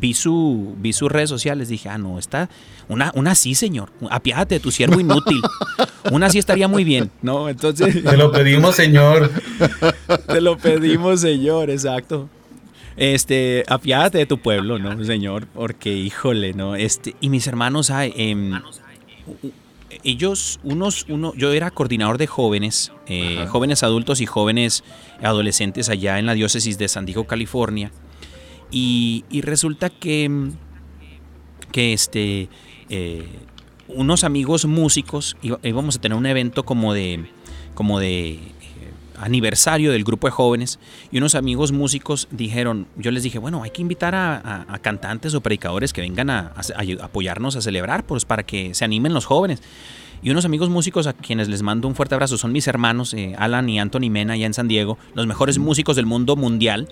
[0.00, 2.48] vi, su, vi sus redes sociales, dije, ah, no, está,
[2.88, 5.40] una, una sí, señor, apiádate de tu siervo inútil.
[6.10, 7.48] Una sí estaría muy bien, ¿no?
[7.48, 8.02] Entonces...
[8.02, 9.30] Te lo pedimos, señor.
[10.26, 12.28] Te lo pedimos, señor, exacto.
[12.96, 15.46] Este, apiádate de tu pueblo, ¿no, señor?
[15.46, 16.74] Porque, híjole, ¿no?
[16.74, 18.60] Este, y mis hermanos, hay, em,
[20.02, 24.84] ellos, unos, uno, yo era coordinador de jóvenes, eh, jóvenes adultos y jóvenes
[25.22, 27.92] adolescentes allá en la diócesis de San Diego, California.
[28.70, 30.50] Y, resulta que,
[31.72, 32.48] que este,
[32.88, 33.26] eh,
[33.88, 37.26] unos amigos músicos íbamos a tener un evento como de,
[37.74, 38.40] como de eh,
[39.18, 40.78] aniversario del grupo de jóvenes
[41.10, 45.40] y unos amigos músicos dijeron, yo les dije, bueno, hay que invitar a, cantantes o
[45.40, 46.54] predicadores que vengan a,
[47.02, 49.62] apoyarnos a celebrar, pues para que se animen los jóvenes.
[50.22, 53.34] Y unos amigos músicos a quienes les mando un fuerte abrazo son mis hermanos, eh,
[53.38, 56.88] Alan y Anthony Mena, allá en San Diego, los mejores músicos del mundo mundial.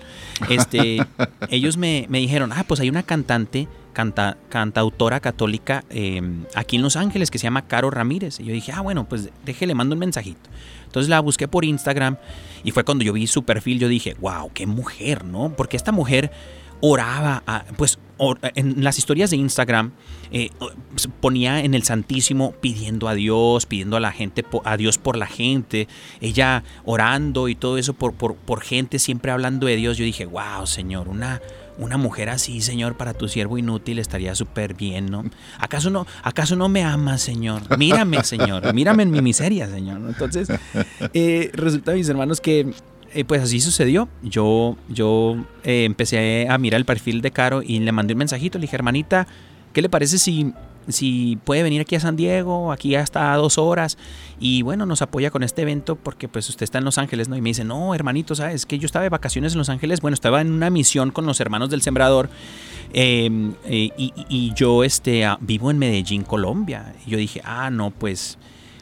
[0.49, 0.97] Este,
[1.49, 6.95] ellos me, dijeron, ah, pues hay una cantante, canta, cantautora católica em, aquí en Los
[6.95, 8.39] Ángeles que se llama Caro Ramírez.
[8.39, 10.49] Y yo dije, ah, bueno, pues déjele, mando un mensajito.
[10.85, 12.17] Entonces la busqué por Instagram
[12.63, 15.53] y fue cuando yo vi su perfil, yo dije, wow, qué mujer, ¿no?
[15.55, 16.31] Porque esta mujer
[16.81, 17.43] oraba,
[17.77, 17.99] pues
[18.55, 19.91] en las historias de Instagram
[20.31, 20.49] eh,
[21.21, 25.27] ponía en el Santísimo pidiendo a Dios, pidiendo a la gente, a Dios por la
[25.27, 25.87] gente,
[26.19, 29.97] ella orando y todo eso por, por, gente, siempre hablando de Dios.
[29.97, 31.41] Yo dije, wow, Señor, una,
[31.77, 35.23] una mujer así, Señor, para tu siervo inútil estaría súper bien, ¿no?
[35.57, 37.77] ¿Acaso no, ¿Acaso no me amas, Señor?
[37.77, 40.01] Mírame, Señor, mírame en mi miseria, Señor.
[40.07, 40.49] Entonces,
[41.13, 42.73] eh, resulta, mis hermanos, que
[43.13, 44.09] eh, pues así sucedió.
[44.21, 48.57] Yo, yo eh, empecé a mirar el perfil de Caro y le mandé un mensajito.
[48.57, 49.27] Le dije, hermanita,
[49.73, 50.53] ¿qué le parece si,
[50.87, 53.97] si puede venir aquí a San Diego, aquí hasta dos horas?
[54.39, 57.35] Y bueno, nos apoya con este evento porque pues usted está en Los Ángeles, ¿no?
[57.35, 58.65] Y me dice, no, hermanito, ¿sabes?
[58.65, 60.01] Que yo estaba de vacaciones en Los Ángeles.
[60.01, 62.29] Bueno, estaba en una misión con los hermanos del Sembrador.
[62.91, 66.93] Em, eh, y, y, yo este, ah, vivo en Medellín, Colombia.
[67.05, 68.37] Y yo dije, ah, no, pues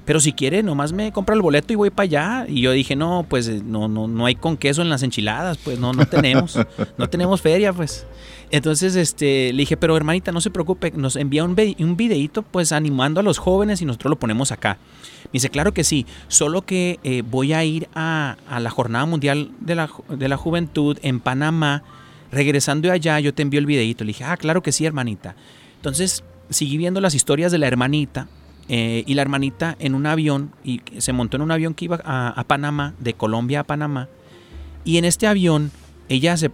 [0.07, 2.45] pero si quiere, nomás me compra el boleto y voy para allá.
[2.47, 5.57] Y yo dije, no, pues eh, no, no, no hay con queso en las enchiladas,
[5.57, 6.57] pues no, no tenemos,
[6.97, 8.07] no tenemos feria, pues.
[8.49, 12.71] Entonces, este, le dije, pero hermanita, no se preocupe, nos envía un, un videito, pues
[12.71, 14.77] animando a los jóvenes y nosotros lo ponemos acá.
[15.25, 19.51] Me dice, claro que sí, solo que eh, voy a ir a, la Jornada Mundial
[19.59, 21.83] de la, de la Juventud en Panamá.
[22.31, 24.05] Regresando allá, yo te envío el videito.
[24.05, 25.35] Le dije, ah, claro que sí, hermanita.
[25.75, 28.29] Entonces, seguí viendo las historias de la hermanita
[28.69, 32.01] eh, y la hermanita en un avión, y se montó en un avión que iba
[32.03, 34.09] a, Panamá, de Colombia a Panamá.
[34.83, 35.71] Y en este avión,
[36.09, 36.51] ella se,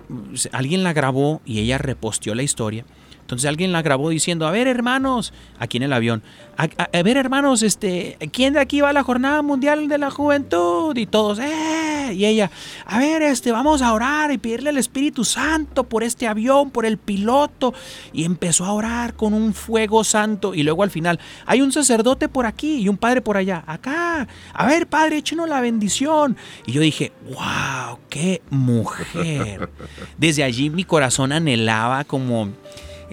[0.51, 2.85] alguien la grabó y ella reposteó la historia.
[3.23, 6.21] Entonces alguien la grabó diciendo, a ver hermanos, aquí en el avión,
[6.57, 6.67] a,
[7.01, 10.95] ver hermanos, este, ¿quién de aquí va a la Jornada Mundial de la Juventud?
[10.97, 12.13] Y todos, ¡eh!
[12.13, 12.51] Y ella,
[12.85, 16.85] a ver, este, vamos a orar y pedirle al Espíritu Santo por este avión, por
[16.85, 17.73] el piloto.
[18.11, 20.53] Y empezó a orar con un fuego santo.
[20.53, 24.27] Y luego al final, hay un sacerdote por aquí y un padre por allá, acá.
[24.53, 26.35] A ver, padre, échenos la bendición.
[26.65, 29.69] Y yo dije, wow, qué mujer.
[30.17, 32.49] Desde allí mi corazón anhelaba como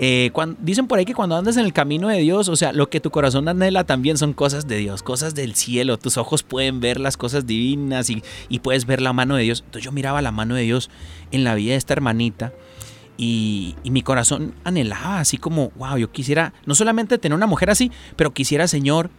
[0.03, 0.33] eh,
[0.63, 3.01] dicen por ahí que cuando andas en el camino de Dios, o sea, lo que
[3.01, 5.99] tu corazón anhela también son cosas de Dios, cosas del cielo.
[5.99, 8.23] Tus ojos pueden ver las cosas divinas y,
[8.61, 9.61] puedes ver la mano de Dios.
[9.61, 10.89] Entonces yo miraba la mano de Dios
[11.33, 12.55] en la vida de esta hermanita.
[13.19, 17.93] Y, mi corazón anhelaba así como, wow, yo quisiera no solamente tener una mujer así,
[18.17, 19.11] pero quisiera, Señor,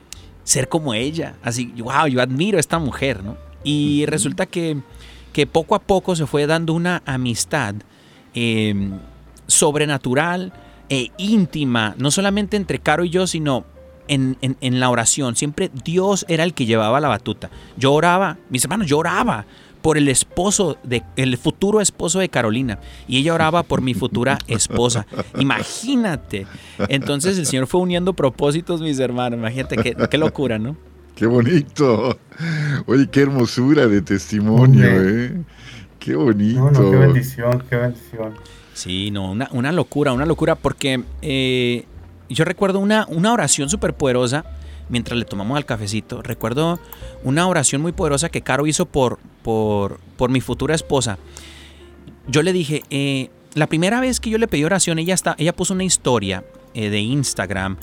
[0.45, 1.35] ser como ella.
[1.43, 3.37] Así, wow, yo admiro a esta mujer, ¿no?
[3.63, 4.81] Y resulta que,
[5.31, 7.75] que poco a poco se fue dando una amistad
[8.33, 8.97] em,
[9.45, 10.51] sobrenatural,
[10.91, 13.63] e íntima, no solamente entre Caro y yo, sino
[14.09, 14.35] en,
[14.79, 15.37] la oración.
[15.37, 17.49] Siempre Dios era el que llevaba la batuta.
[17.77, 19.45] Yo oraba, mis hermanos, yo oraba
[19.81, 22.77] por el esposo, de, el futuro esposo de Carolina.
[23.07, 25.07] Y ella oraba por mi futura esposa.
[25.39, 26.45] Imagínate.
[26.89, 29.39] Entonces el Señor fue uniendo propósitos, mis hermanos.
[29.39, 30.75] Imagínate qué, qué locura, ¿no?
[31.15, 32.19] Qué bonito.
[32.85, 35.41] Oye, qué hermosura de testimonio, ¿eh?
[35.99, 36.91] Qué bonito.
[36.91, 38.33] qué bendición, qué bendición.
[38.81, 41.85] Sí, no, una, locura, una locura, porque eh,
[42.29, 44.43] yo recuerdo una, una oración súper poderosa
[44.89, 46.23] mientras le tomamos al cafecito.
[46.23, 46.79] Recuerdo
[47.23, 51.19] una oración muy poderosa que Caro hizo por, por, por mi futura esposa.
[52.25, 55.55] Yo le dije, eh, la primera vez que yo le pedí oración, ella, está, ella
[55.55, 57.77] puso una historia eh, de Instagram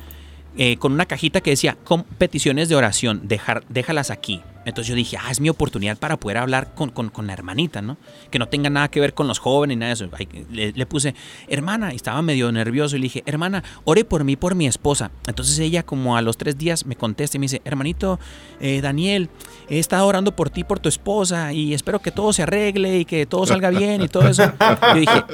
[0.80, 4.42] con una cajita que decía, con peticiones de oración, dejar, déjalas aquí.
[4.69, 6.93] Entonces yo dije, ah, es mi oportunidad para poder hablar con,
[7.27, 7.97] la hermanita, ¿no?
[8.31, 10.75] Que no tenga nada que ver con los jóvenes ni nada de eso.
[10.77, 11.14] Le, puse,
[11.49, 15.11] hermana, y estaba medio nervioso y le dije, hermana, ore por mí, por mi esposa.
[15.27, 18.21] Entonces ella como a los tres días me contesta y me dice, hermanito,
[18.61, 19.31] eh, Daniel,
[19.69, 23.05] he estado orando por ti, por tu esposa y espero que todo se arregle y
[23.05, 24.45] que todo salga bien y todo eso.
[24.95, 25.25] Yo dije,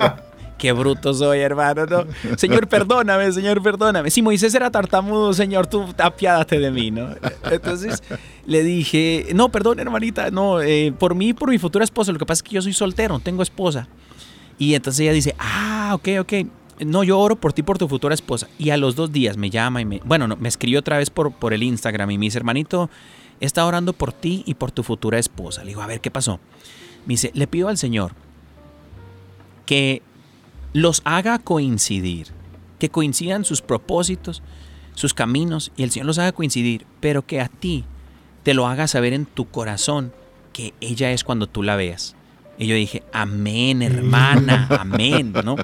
[0.58, 1.86] qué bruto soy, hermano.
[1.86, 2.06] ¿no?
[2.36, 4.10] Señor, perdóname, Señor, perdóname.
[4.10, 7.08] Si Moisés era tartamudo, Señor, tú apiádate de mí, ¿no?
[7.50, 8.02] Entonces
[8.46, 12.12] le dije, no, perdón, hermanita, no, eh, por mí, por mi futura esposa.
[12.12, 13.88] Lo que pasa es que yo soy soltero, tengo esposa.
[14.58, 16.32] Y entonces ella dice, ah, ok, ok.
[16.80, 18.48] No, yo oro por ti, por tu futura esposa.
[18.58, 21.10] Y a los dos días me llama y me, bueno, no, me escribió otra vez
[21.10, 22.90] por, por el Instagram y me dice, hermanito,
[23.40, 25.62] está orando por ti y por tu futura esposa.
[25.62, 26.40] Le digo, a ver, ¿qué pasó?
[27.06, 28.12] Me dice, le pido al Señor
[29.66, 30.02] que
[30.72, 32.28] los haga coincidir,
[32.78, 34.42] que coincidan sus propósitos,
[34.94, 37.84] sus caminos, y el Señor los haga coincidir, pero que a ti
[38.44, 40.12] te lo haga saber en tu corazón
[40.52, 42.14] que ella es cuando tú la veas.
[42.56, 45.56] Y yo dije, amén, hermana, amén, ¿no?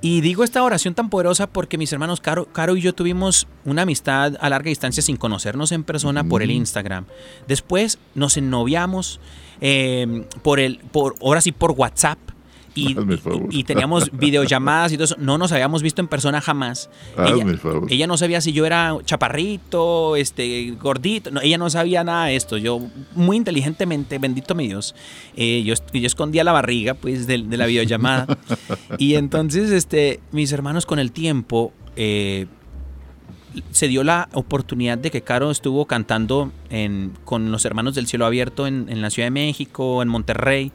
[0.00, 3.82] Y digo esta oración tan poderosa porque mis hermanos Caro, Caro y yo tuvimos una
[3.82, 7.04] amistad a larga distancia sin conocernos en persona por el Instagram.
[7.46, 9.20] Después nos ennoviamos
[9.60, 12.18] eh, por el, por, ahora sí por WhatsApp.
[12.74, 15.16] Y, teníamos videollamadas y todo eso.
[15.18, 16.90] No nos habíamos visto en persona jamás.
[17.88, 21.30] ella, no sabía si yo era chaparrito, este, gordito.
[21.42, 22.56] ella no sabía nada de esto.
[22.56, 22.80] Yo,
[23.14, 24.94] muy inteligentemente, bendito mi Dios,
[25.36, 28.38] eh, yo, yo, escondía la barriga pues, de, la videollamada.
[28.98, 31.72] y entonces este, mis hermanos con el tiempo...
[31.96, 32.46] Eh,
[33.70, 38.24] se dio la oportunidad de que Caro estuvo cantando en, con los Hermanos del Cielo
[38.24, 40.72] Abierto en, en la Ciudad de México, en Monterrey.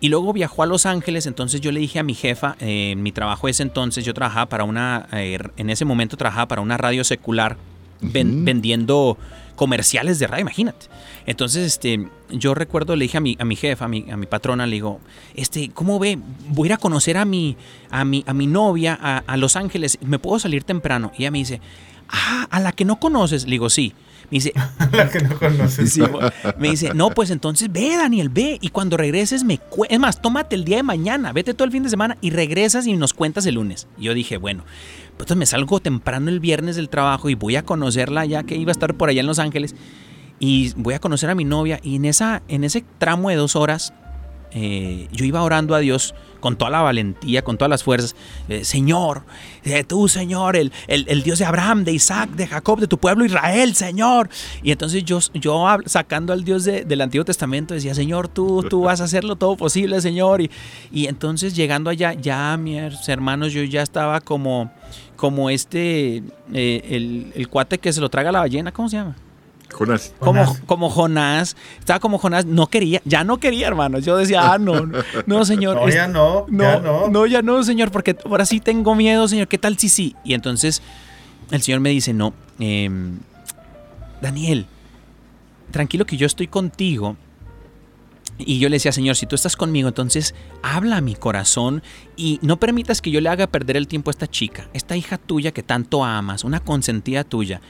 [0.00, 3.12] Y luego viajó a Los Ángeles, entonces yo le dije a mi jefa, eh, mi
[3.12, 7.02] trabajo ese entonces, yo trabajaba para una, eh, en ese momento trabajaba para una radio
[7.02, 7.56] secular
[8.00, 9.16] vendiendo
[9.56, 10.86] comerciales de radio, imagínate.
[11.24, 14.26] Entonces, este, yo recuerdo, le dije a mi, a mi jefa, a mi, a mi
[14.26, 15.00] patrona, le digo,
[15.34, 16.18] este, ¿cómo ve?
[16.48, 17.56] Voy a ir a conocer a mi,
[17.90, 21.10] a mi, a mi novia a, a Los Ángeles, ¿me puedo salir temprano?
[21.16, 21.60] Y ella me dice,
[22.08, 23.44] ah, a la que no conoces.
[23.44, 23.94] Le digo, sí.
[24.30, 24.52] Me dice,
[24.92, 25.98] la que no conoces.
[26.58, 28.58] me dice, no, pues entonces ve, Daniel, ve.
[28.60, 31.82] Y cuando regreses, me es más, tómate el día de mañana, vete todo el fin
[31.82, 33.86] de semana y regresas y nos cuentas el lunes.
[33.98, 37.56] Y yo dije, bueno, pues entonces me salgo temprano el viernes del trabajo y voy
[37.56, 39.74] a conocerla ya que iba a estar por allá en Los Ángeles.
[40.38, 41.80] Y voy a conocer a mi novia.
[41.82, 43.94] Y en, esa, en ese tramo de dos horas,
[44.52, 48.14] eh, yo iba orando a Dios con toda la valentía, con todas las fuerzas.
[48.48, 49.24] Eh, Señor,
[49.64, 53.24] eh, tú, Señor, el, el, Dios de Abraham, de Isaac, de Jacob, de tu pueblo
[53.24, 54.28] Israel, Señor.
[54.62, 59.00] Y entonces yo, yo sacando al Dios del Antiguo Testamento, decía, Señor, tú, tú vas
[59.00, 60.40] a hacerlo todo posible, Señor.
[60.40, 60.50] Y,
[60.92, 64.70] y entonces llegando allá, ya mis hermanos, yo ya estaba como,
[65.16, 66.22] como este,
[66.52, 69.16] el, el cuate que se lo traga la ballena, ¿cómo se llama?
[69.72, 70.14] Jonás.
[70.18, 74.04] Como, como Jonás, estaba como Jonás, no quería, ya no quería, hermanos.
[74.04, 74.88] Yo decía, ah, no,
[75.26, 75.76] no, señor.
[75.76, 77.08] no, ya no, no, ya no.
[77.08, 79.48] No, ya no, señor, porque ahora sí tengo miedo, señor.
[79.48, 80.16] ¿Qué tal si sí?
[80.24, 80.82] Y entonces
[81.50, 83.18] el señor me dice, no, em,
[84.20, 84.66] Daniel,
[85.70, 87.16] tranquilo que yo estoy contigo.
[88.38, 91.82] Y yo le decía, Señor, si tú estás conmigo, entonces habla a mi corazón
[92.16, 95.16] y no permitas que yo le haga perder el tiempo a esta chica, esta hija
[95.16, 97.62] tuya que tanto amas, una consentida tuya.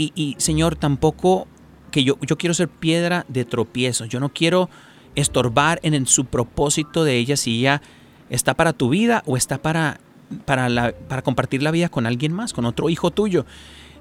[0.00, 1.48] Y, Señor, tampoco
[1.90, 4.04] que yo, yo quiero ser piedra de tropiezo.
[4.04, 4.70] Yo no quiero
[5.16, 7.82] estorbar en, su propósito de ella si ella
[8.30, 9.98] está para tu vida o está para,
[10.44, 13.44] para, la, para compartir la vida con alguien más, con otro hijo tuyo.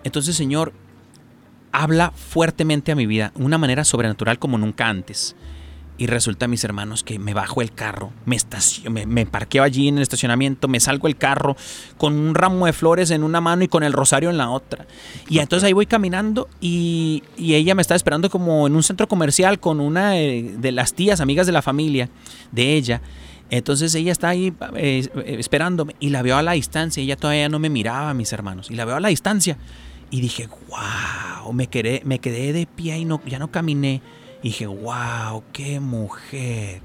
[0.03, 0.71] Entonces, Señor,
[1.71, 5.35] habla fuertemente a mi vida, una manera sobrenatural como nunca antes.
[5.99, 8.37] Y resulta, mis hermanos, que me bajo el carro, me,
[9.07, 11.57] me, parqueo allí en el estacionamiento, me salgo el carro
[11.97, 14.85] con un ramo de flores en una mano y con el rosario en la otra.
[15.27, 19.59] Y entonces ahí voy caminando y, ella me está esperando como en un centro comercial
[19.59, 22.09] con una de, las tías, amigas de la familia
[22.51, 23.01] de ella.
[23.49, 27.01] Entonces ella está ahí eh, esperándome y la veo a la distancia.
[27.01, 28.69] Ella todavía no me miraba, mis hermanos.
[28.69, 29.57] Y la veo a la distancia.
[30.11, 34.01] Y dije, wow, me quedé, me quedé de pie y no, ya no caminé.
[34.41, 36.81] Y dije, wow, qué mujer.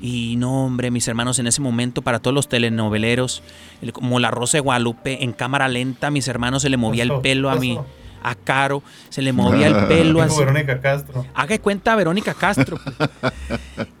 [0.00, 3.42] Y no, hombre, mis hermanos, en ese momento, para todos los telenoveleros,
[3.92, 7.50] como La Rosa de Guadalupe, en cámara lenta, mis hermanos se le movía el pelo
[7.50, 7.78] a mí.
[8.22, 10.38] A Caro, se le movía el pelo así.
[10.40, 11.24] Verónica Castro.
[11.34, 12.78] Haga cuenta Verónica Castro.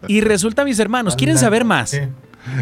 [0.08, 1.98] y resulta, mis hermanos, ¿quieren saber más?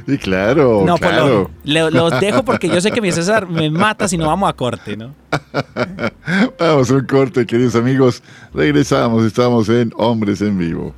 [0.06, 0.82] Sí, claro.
[0.86, 1.50] No, pues claro.
[1.64, 4.52] Pues los dejo porque yo sé que mi César me mata si no vamos a
[4.52, 5.14] corte, ¿no?
[6.58, 8.22] vamos a un corte, queridos amigos.
[8.52, 10.94] Regresamos, estamos en Hombres en Vivo.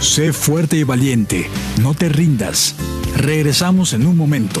[0.00, 1.48] Sé fuerte y valiente,
[1.80, 2.74] no te rindas.
[3.16, 4.60] Regresamos en un momento.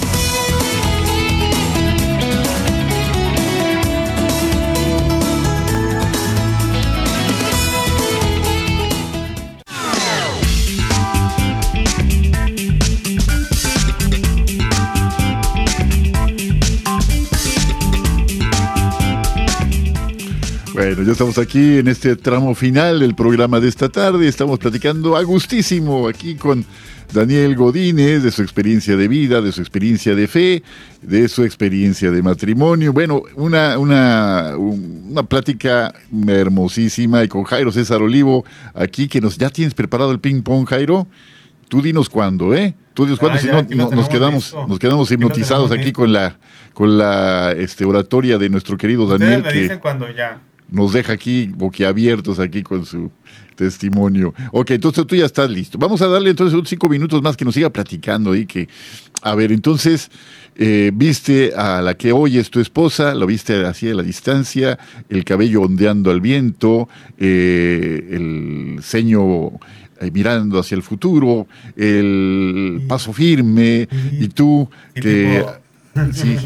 [21.01, 24.27] Bueno, ya estamos aquí en este tramo final del programa de esta tarde.
[24.27, 26.63] Estamos platicando a gustísimo aquí con
[27.11, 30.61] Daniel Godínez, de su experiencia de vida, de su experiencia de fe,
[31.01, 32.93] de su experiencia de matrimonio.
[32.93, 35.91] Bueno, una, una, una plática
[36.27, 38.45] hermosísima y con Jairo César Olivo
[38.75, 41.07] aquí que nos ya tienes preparado el ping pong, Jairo.
[41.67, 42.75] Tú dinos cuándo, ¿eh?
[42.93, 46.37] Tú dinos cuándo, ah, si no, nos quedamos, nos quedamos hipnotizados aquí con la,
[46.75, 49.41] con la este, oratoria de nuestro querido Daniel.
[49.41, 50.41] Me dicen cuando ya
[50.71, 53.11] nos deja aquí boquiabiertos aquí con su
[53.55, 54.33] testimonio.
[54.51, 55.77] Ok, entonces tú ya estás listo.
[55.77, 58.67] Vamos a darle entonces unos cinco minutos más que nos siga platicando ahí que,
[59.21, 60.09] a ver, entonces,
[60.55, 64.79] eh, viste a la que hoy es tu esposa, lo viste así a la distancia,
[65.09, 69.47] el cabello ondeando al viento, eh, el ceño
[69.99, 75.45] eh, mirando hacia el futuro, el paso firme, y tú que...
[76.13, 76.37] Sí,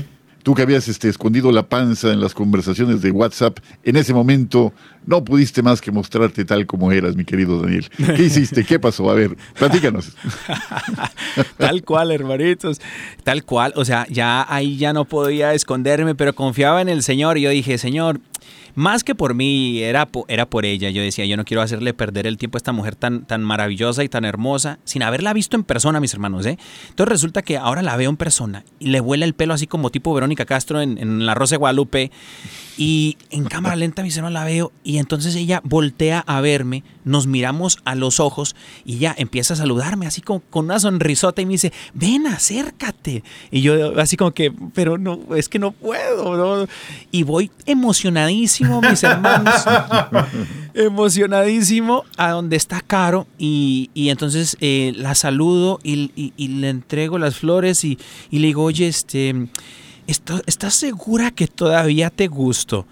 [0.46, 4.74] Tú que habías este, escondido la panza en las conversaciones de WhatsApp, en ese momento
[5.08, 7.89] no pudiste más que mostrarte tal como eras, mi querido Daniel.
[7.98, 8.64] ¿Qué hiciste?
[8.64, 9.10] ¿Qué pasó?
[9.10, 10.16] A ver, platícanos.
[11.58, 12.80] tal cual, hermanitos.
[13.24, 13.74] Tal cual.
[13.76, 17.50] O sea, ya ahí ya no podía esconderme, pero confiaba en el Señor y yo
[17.50, 18.20] dije, Señor,
[18.76, 20.90] más que por mí, era, era por ella.
[20.90, 24.04] Yo decía, yo no quiero hacerle perder el tiempo a esta mujer tan, tan maravillosa
[24.04, 26.46] y tan hermosa, sin haberla visto en persona, mis hermanos.
[26.46, 26.58] ¿eh?
[26.90, 29.90] Entonces resulta que ahora la veo en persona y le vuela el pelo así como
[29.90, 32.12] tipo Verónica Castro en, en La Rosa de Guadalupe.
[32.78, 37.28] Y en cámara lenta, mis hermanos, la veo y entonces ella voltea a verme, nos
[37.28, 41.45] miramos a los ojos y ya empieza a saludarme así como con una sonrisota y
[41.45, 43.24] me dice, ven, acércate.
[43.51, 46.68] Y yo así como que, pero no, es que no puedo.
[47.12, 49.64] Y voy emocionadísimo, mis hermanos,
[50.74, 57.84] emocionadísimo a donde está Caro y, entonces eh, la saludo y, le entrego las flores
[57.86, 57.97] y,
[58.30, 59.47] y le digo, oye, este
[60.08, 62.86] ¿estás segura que todavía te gusto?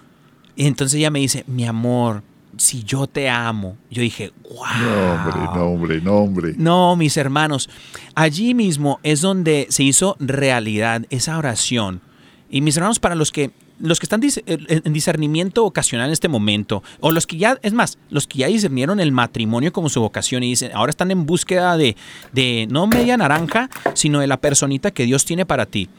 [0.56, 2.24] Y entonces ella me dice, mi amor,
[2.58, 3.78] si yo te amo.
[3.90, 4.66] Yo dije, wow.
[4.82, 6.54] No, hombre, no, hombre, no, hombre.
[6.58, 7.70] No, mis hermanos,
[8.16, 12.02] allí mismo es donde se hizo realidad esa oración.
[12.50, 16.84] Y mis hermanos, para los que los que están en discernimiento ocasional en este momento,
[17.00, 20.44] o los que ya, es más, los que ya discernieron el matrimonio como su vocación
[20.44, 21.98] y dicen, ahora están en búsqueda de,
[22.32, 25.90] de no media naranja, sino de la personita que Dios tiene para ti.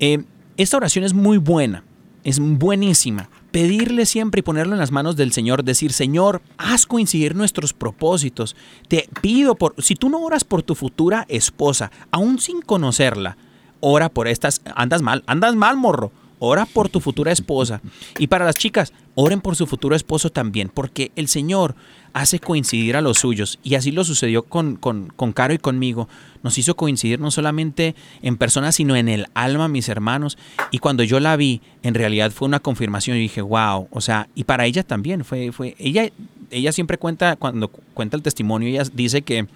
[0.00, 0.24] Eh,
[0.56, 1.84] esta oración es muy buena,
[2.24, 3.28] es buenísima.
[3.52, 8.56] Pedirle siempre y ponerlo en las manos del Señor, decir, Señor, haz coincidir nuestros propósitos.
[8.88, 13.36] Te pido por, si tú no oras por tu futura esposa, aún sin conocerla,
[13.80, 16.10] ora por estas, andas mal, andas mal, morro
[16.44, 17.80] ora por tu futura esposa.
[18.18, 21.76] Y para las chicas, oren por su futuro esposo también, porque el Señor
[22.12, 23.58] hace coincidir a los suyos.
[23.62, 26.08] Y así lo sucedió con, con, con Caro y conmigo.
[26.42, 30.38] Nos hizo coincidir no solamente en persona, sino en el alma, mis hermanos.
[30.70, 33.16] Y cuando yo la vi, en realidad fue una confirmación.
[33.16, 33.88] Y dije, wow.
[33.90, 36.10] O sea, y para ella también fue, fue, ella,
[36.50, 39.46] ella siempre cuenta, cuando cuenta el testimonio, ella dice que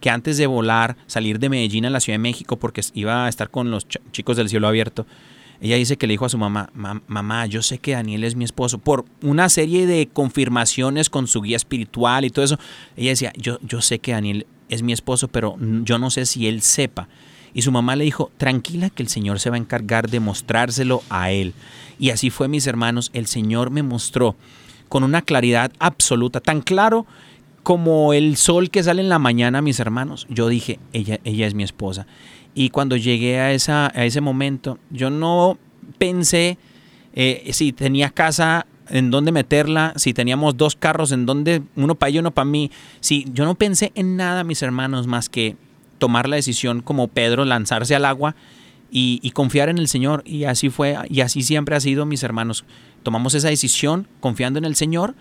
[0.00, 3.28] que antes de volar, salir de Medellín a la Ciudad de México, porque iba a
[3.28, 5.06] estar con los chicos del cielo abierto,
[5.60, 8.44] ella dice que le dijo a su mamá, mamá, yo sé que Daniel es mi
[8.44, 12.58] esposo, por una serie de confirmaciones con su guía espiritual y todo eso.
[12.96, 16.46] Ella decía, yo, yo sé que Daniel es mi esposo, pero yo no sé si
[16.46, 17.08] él sepa.
[17.54, 21.02] Y su mamá le dijo, tranquila que el Señor se va a encargar de mostrárselo
[21.08, 21.54] a él.
[21.98, 24.36] Y así fue, mis hermanos, el Señor me mostró
[24.88, 27.06] con una claridad absoluta, tan claro
[27.62, 30.26] como el sol que sale en la mañana, mis hermanos.
[30.28, 32.06] Yo dije, ella, ella es mi esposa.
[32.58, 35.58] Y cuando llegué a, esa, a ese momento, yo no
[35.98, 36.56] pensé
[37.12, 42.08] eh, si tenía casa en dónde meterla, si teníamos dos carros en dónde, uno para
[42.08, 42.70] ella, uno para mí.
[43.00, 45.54] Si yo no pensé en nada, mis hermanos, más que
[45.98, 48.34] tomar la decisión como Pedro, lanzarse al agua
[48.90, 50.22] y, y, confiar en el Señor.
[50.24, 52.64] Y así fue, y así siempre ha sido, mis hermanos.
[53.02, 55.14] Tomamos esa decisión confiando en el Señor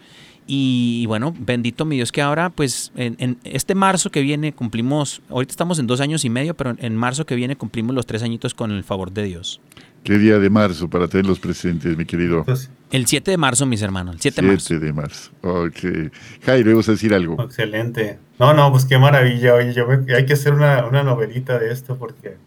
[0.48, 5.52] y bueno, bendito mi Dios que ahora, pues en, este marzo que viene cumplimos, ahorita
[5.52, 8.54] estamos en dos años y medio, pero en marzo que viene cumplimos los tres añitos
[8.54, 9.60] con el favor de Dios.
[10.04, 12.46] ¿Qué día de marzo para tenerlos presentes, mi querido?
[12.92, 14.68] El 7 de marzo, mis hermanos, el 7 de marzo.
[14.68, 16.12] 7 de marzo, ok.
[16.46, 17.42] Jairo, ¿vas a decir algo?
[17.42, 18.20] Excelente.
[18.38, 19.56] No, no, pues qué maravilla.
[19.56, 22.38] Oye, yo hay que hacer una, una, novelita de esto porque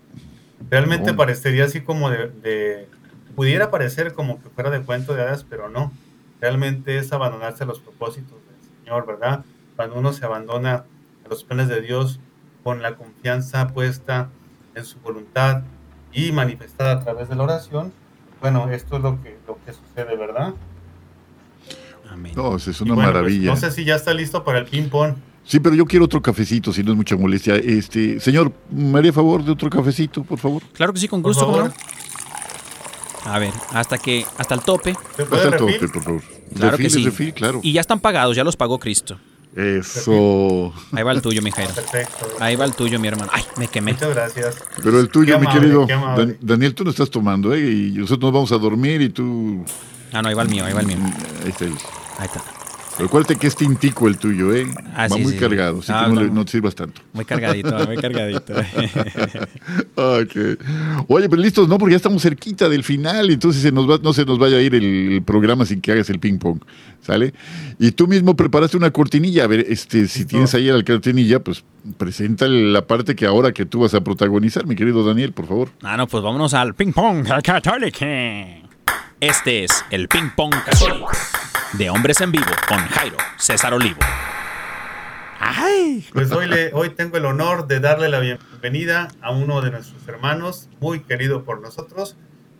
[0.70, 2.86] realmente parecería así como de,
[3.34, 5.92] Pudiera parecer como que fuera de cuento de hadas, pero no.
[6.40, 9.44] Realmente es abandonarse a los propósitos del Señor, ¿verdad?
[9.76, 10.84] Cuando uno se abandona
[11.24, 12.20] a los planes de Dios
[12.62, 14.28] con la confianza puesta
[14.74, 15.62] en su voluntad
[16.12, 17.92] y manifestada a través de la oración,
[18.40, 20.54] bueno, esto es lo que, lo que sucede, ¿verdad?
[22.10, 22.32] Amén.
[22.36, 23.50] No, es una pues, maravilla.
[23.50, 25.14] no sé si ya está listo para el ping-pong.
[25.44, 27.56] Sí, pero yo quiero otro cafecito, si no es mucha molestia.
[27.56, 30.62] Este, señor, ¿me haría favor de otro cafecito, por favor?
[30.72, 31.72] Claro que sí, con gusto, ¿no?
[33.28, 34.96] A ver, hasta que, hasta el tope.
[35.18, 36.22] Hasta el tope, por favor.
[36.56, 37.32] Claro que sí.
[37.32, 37.60] claro.
[37.62, 39.18] Y ya están pagados, ya los pagó Cristo.
[39.54, 40.72] Eso.
[40.92, 41.74] Ahí va el tuyo, mi Jairo.
[41.74, 42.26] Perfecto.
[42.38, 43.30] Ahí va el tuyo, mi hermano.
[43.34, 43.92] Ay, me quemé.
[43.92, 44.56] Muchas gracias.
[44.82, 45.86] Pero el tuyo, mi querido.
[46.40, 47.60] Daniel, tú no estás tomando, ¿eh?
[47.60, 49.64] Y nosotros nos vamos a dormir y tú.
[50.12, 50.98] Ah, no, ahí va el mío, ahí va el mío.
[51.44, 51.64] Ahí está.
[51.64, 52.57] Ahí está.
[52.98, 54.66] Recuerde que es tintico el tuyo, ¿eh?
[54.94, 57.00] Ah, Va muy cargado, así que no, te sirvas tanto.
[57.12, 58.54] Muy cargadito, muy cargadito.
[59.94, 60.56] okay.
[61.06, 61.78] Oye, pero listos, ¿no?
[61.78, 64.60] Porque ya estamos cerquita del final, entonces se nos va, no se nos vaya a
[64.60, 66.60] ir el, programa sin que hagas el ping-pong,
[67.00, 67.34] ¿sale?
[67.78, 71.64] Y tú mismo preparaste una cortinilla, a ver, este, si tienes ahí la cortinilla, pues
[71.96, 75.68] presenta la parte que ahora que tú vas a protagonizar, mi querido Daniel, por favor.
[75.82, 78.67] Ah, no, pues vámonos al ping-pong católico.
[79.20, 81.10] Este es el ping-pong católico
[81.72, 83.98] de Hombres en Vivo con Jairo César Olivo.
[85.40, 86.06] Ay.
[86.12, 90.06] Pues hoy, le, hoy tengo el honor de darle la bienvenida a uno de nuestros
[90.06, 92.16] hermanos, muy querido por nosotros,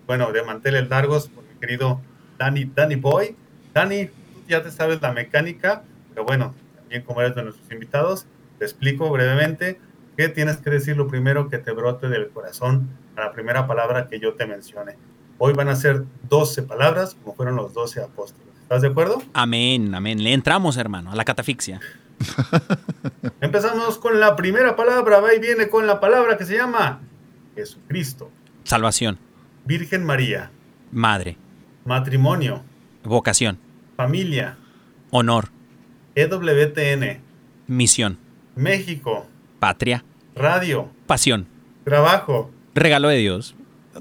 [0.09, 2.01] bueno, de manteles largos, por mi querido
[2.39, 3.37] Danny, Danny Boy.
[3.73, 8.27] Danny, tú ya te sabes la mecánica, pero bueno, también como eres de nuestros invitados,
[8.59, 9.81] te explico brevemente
[10.17, 14.09] qué tienes que decir lo primero que te brote del corazón a la primera palabra
[14.09, 14.97] que yo te mencione.
[15.39, 18.49] Hoy van a ser 12 palabras, como fueron los 12 apóstoles.
[18.63, 19.23] ¿Estás de acuerdo?
[19.33, 20.23] Amén, amén.
[20.23, 21.81] Le entramos, hermano, a la catafixia.
[23.41, 25.21] Empezamos con la primera palabra.
[25.21, 27.01] Va y viene con la palabra que se llama
[27.55, 28.31] Jesucristo.
[28.65, 29.19] Salvación.
[29.65, 30.51] Virgen María.
[30.91, 31.37] Madre.
[31.85, 32.63] Matrimonio.
[33.05, 33.59] Vocación.
[33.97, 34.59] Familia.
[35.11, 35.49] Honor.
[36.15, 37.21] EWTN.
[37.69, 38.19] Misión.
[38.57, 39.27] México.
[39.61, 40.05] Patria.
[40.35, 40.91] Radio.
[41.07, 41.47] Pasión.
[41.85, 42.51] Trabajo.
[42.75, 43.55] Regalo de Dios.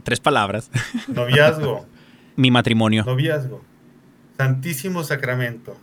[0.03, 0.69] Tres palabras.
[1.07, 1.87] Noviazgo.
[2.35, 3.03] Mi matrimonio.
[3.03, 3.63] Noviazgo.
[4.37, 5.75] Santísimo Sacramento.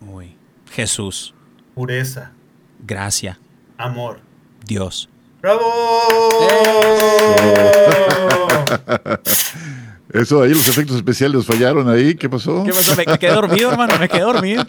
[0.00, 0.36] Uy.
[0.70, 1.34] Jesús.
[1.74, 2.32] Pureza.
[2.80, 3.38] Gracia.
[3.78, 4.20] Amor.
[4.66, 5.08] Dios.
[5.40, 5.62] ¡Bravo!
[10.14, 12.14] Eso, ahí los efectos especiales fallaron ahí.
[12.14, 12.62] ¿Qué pasó?
[12.64, 12.94] ¿Qué pasó?
[12.96, 13.98] Me, quedé dormido, hermano.
[13.98, 14.64] Me quedé dormido.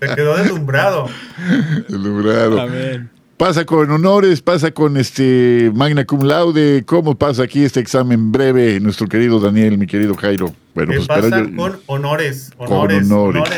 [0.00, 1.08] Se quedó deslumbrado.
[1.88, 2.60] Deslumbrado.
[2.60, 3.10] Amén.
[3.36, 6.84] Pasa con honores, pasa con este magna cum laude.
[6.86, 10.54] ¿Cómo pasa aquí este examen breve, nuestro querido Daniel, mi querido Jairo?
[10.74, 13.52] Bueno, pues pasa con honores, honores, con honores.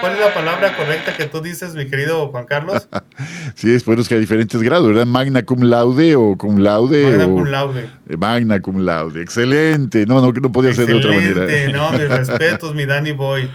[0.00, 2.88] ¿Cuál es la palabra correcta que tú dices, mi querido Juan Carlos?
[3.56, 5.06] sí, es bueno, es que hay diferentes grados, ¿verdad?
[5.06, 7.02] Magna cum laude o cum laude.
[7.02, 7.88] Magna cum laude.
[8.08, 9.22] Eh, magna cum laude.
[9.22, 10.06] Excelente.
[10.06, 11.42] No, no, no podía ser de otra manera.
[11.42, 13.50] Excelente, no, mis respetos, mi Danny Boy.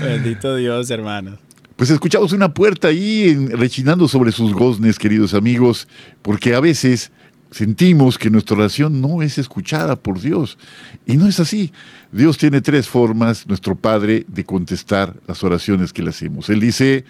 [0.00, 1.45] Bendito Dios, hermano.
[1.76, 5.86] Pues escuchamos una puerta ahí rechinando sobre sus goznes, queridos amigos,
[6.22, 7.12] porque a veces
[7.50, 10.56] sentimos que nuestra oración no es escuchada por Dios.
[11.04, 11.72] Y no es así.
[12.12, 16.48] Dios tiene tres formas, nuestro Padre, de contestar las oraciones que le hacemos.
[16.48, 17.04] Él dice,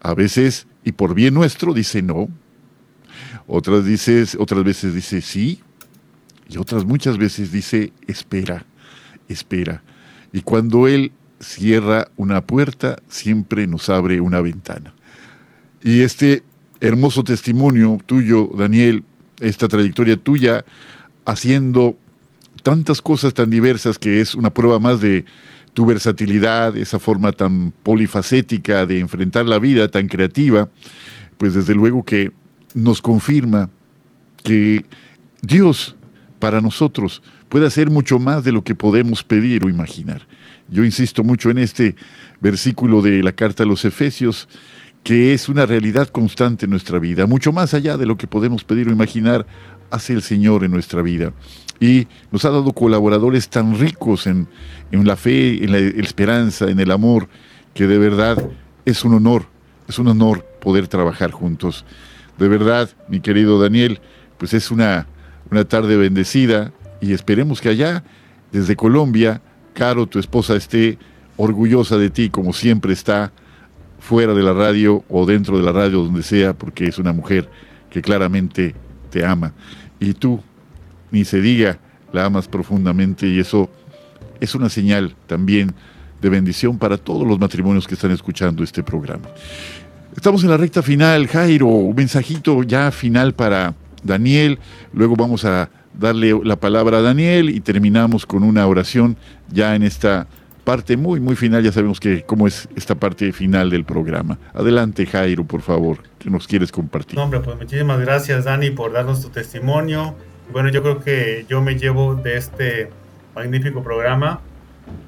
[0.00, 2.28] a veces, y por bien nuestro, dice no.
[3.48, 5.60] Otras, dices, otras veces dice sí.
[6.48, 8.66] Y otras muchas veces dice espera,
[9.26, 9.82] espera.
[10.32, 11.10] Y cuando Él
[11.42, 14.94] cierra una puerta, siempre nos abre una ventana.
[15.82, 16.42] Y este
[16.80, 19.04] hermoso testimonio tuyo, Daniel,
[19.40, 20.64] esta trayectoria tuya,
[21.24, 21.96] haciendo
[22.62, 25.24] tantas cosas tan diversas que es una prueba más de
[25.74, 30.68] tu versatilidad, esa forma tan polifacética de enfrentar la vida, tan creativa,
[31.38, 32.30] pues desde luego que
[32.74, 33.70] nos confirma
[34.42, 34.84] que
[35.40, 35.96] Dios
[36.38, 40.26] para nosotros puede hacer mucho más de lo que podemos pedir o imaginar.
[40.68, 41.96] Yo insisto mucho en este
[42.40, 44.48] versículo de la carta a los Efesios,
[45.02, 48.64] que es una realidad constante en nuestra vida, mucho más allá de lo que podemos
[48.64, 49.46] pedir o imaginar,
[49.90, 51.32] hace el Señor en nuestra vida.
[51.80, 54.46] Y nos ha dado colaboradores tan ricos en,
[54.92, 57.28] en la fe, en la esperanza, en el amor,
[57.74, 58.50] que de verdad
[58.84, 59.46] es un honor,
[59.88, 61.84] es un honor poder trabajar juntos.
[62.38, 64.00] De verdad, mi querido Daniel,
[64.38, 65.06] pues es una,
[65.50, 68.04] una tarde bendecida y esperemos que allá,
[68.52, 69.42] desde Colombia,
[69.74, 70.98] Caro, tu esposa, esté
[71.36, 73.32] orgullosa de ti como siempre está
[73.98, 77.48] fuera de la radio o dentro de la radio, donde sea, porque es una mujer
[77.88, 78.74] que claramente
[79.10, 79.52] te ama.
[80.00, 80.40] Y tú,
[81.10, 81.78] ni se diga,
[82.12, 83.70] la amas profundamente y eso
[84.40, 85.72] es una señal también
[86.20, 89.28] de bendición para todos los matrimonios que están escuchando este programa.
[90.16, 94.58] Estamos en la recta final, Jairo, un mensajito ya final para Daniel,
[94.92, 99.16] luego vamos a darle la palabra a Daniel y terminamos con una oración
[99.50, 100.26] ya en esta
[100.64, 101.62] parte muy, muy final.
[101.62, 104.38] Ya sabemos que cómo es esta parte final del programa.
[104.54, 107.18] Adelante, Jairo, por favor, que nos quieres compartir.
[107.18, 110.14] hombre, pues muchísimas gracias, Dani, por darnos tu testimonio.
[110.52, 112.90] Bueno, yo creo que yo me llevo de este
[113.34, 114.40] magnífico programa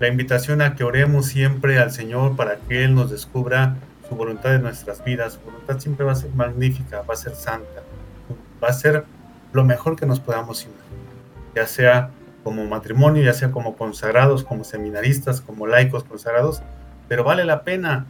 [0.01, 3.77] la invitación a que oremos siempre al Señor para que Él nos descubra
[4.09, 5.35] su voluntad en nuestras vidas.
[5.35, 7.83] Su voluntad siempre va a ser magnífica, va a ser santa,
[8.63, 9.05] va a ser
[9.55, 10.85] lo mejor que nos podamos imaginar,
[11.57, 12.11] ya sea
[12.43, 16.61] como matrimonio, ya sea como consagrados, como seminaristas, como laicos consagrados,
[17.09, 18.07] pero vale la pena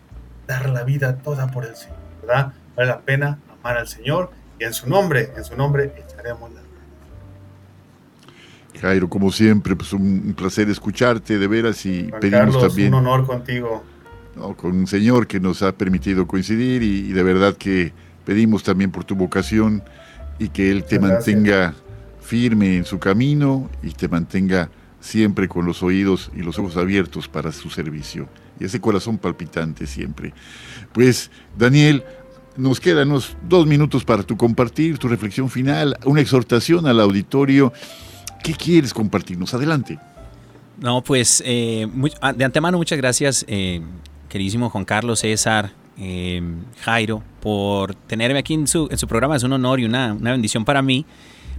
[0.48, 2.52] dar la vida toda por el Señor, ¿verdad?
[2.74, 6.64] Vale la pena amar al Señor y en su nombre, en su nombre echaremos la
[8.80, 12.92] Jairo, como siempre, pues un placer escucharte de veras y pedimos también.
[12.92, 13.84] Un honor contigo.
[14.56, 17.92] con un Señor que nos ha permitido coincidir y, de verdad que
[18.24, 19.82] pedimos también por tu vocación
[20.38, 21.74] y que Él te mantenga
[22.20, 24.70] firme en su camino y te mantenga
[25.00, 28.28] siempre con los oídos y los ojos abiertos para su servicio
[28.58, 30.32] y ese corazón palpitante siempre.
[30.92, 32.04] Pues Daniel,
[32.56, 37.72] nos quedan unos dos minutos para tu compartir, tu reflexión final, una exhortación al auditorio.
[38.42, 39.54] ¿Qué quieres compartirnos?
[39.54, 39.98] Adelante.
[40.78, 41.88] No, pues eh,
[42.20, 43.80] ah, de antemano muchas gracias, eh,
[44.28, 46.42] queridísimo Juan Carlos César, eh,
[46.80, 49.36] Jairo, por tenerme aquí en su, en su programa.
[49.36, 51.06] Es un honor y una, una bendición para mí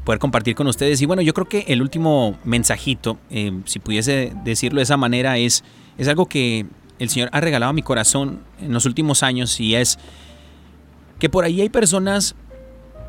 [0.03, 1.01] poder compartir con ustedes.
[1.01, 5.37] Y bueno, yo creo que el último mensajito, eh, si pudiese decirlo de esa manera,
[5.37, 5.63] es,
[5.97, 6.65] es algo que
[6.99, 9.99] el Señor ha regalado a mi corazón en los últimos años y es
[11.19, 12.35] que por ahí hay personas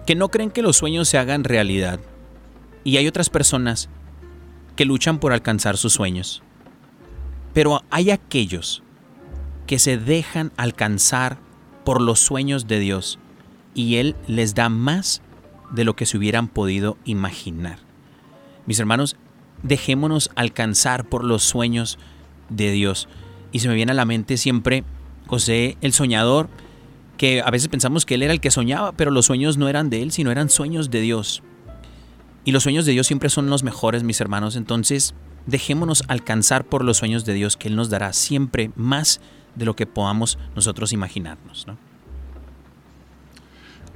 [0.06, 2.00] que no creen que los sueños se hagan realidad
[2.82, 3.88] y hay otras personas
[4.74, 6.42] que luchan por alcanzar sus sueños.
[7.52, 8.82] Pero hay aquellos
[9.66, 11.38] que se dejan alcanzar
[11.84, 13.18] por los sueños de Dios
[13.74, 15.22] y Él les da más
[15.70, 17.78] de lo que se hubieran podido imaginar.
[18.66, 19.16] Mis hermanos,
[19.62, 21.98] dejémonos alcanzar por los sueños
[22.48, 23.08] de Dios.
[23.52, 24.84] Y se me viene a la mente siempre
[25.26, 26.48] José el soñador,
[27.16, 29.90] que a veces pensamos que él era el que soñaba, pero los sueños no eran
[29.90, 31.42] de él, sino eran sueños de Dios.
[32.44, 34.54] Y los sueños de Dios siempre son los mejores, mis hermanos.
[34.54, 35.14] Entonces,
[35.46, 39.20] dejémonos alcanzar por los sueños de Dios, que Él nos dará siempre más
[39.56, 41.66] de lo que podamos nosotros imaginarnos.
[41.66, 41.76] ¿no?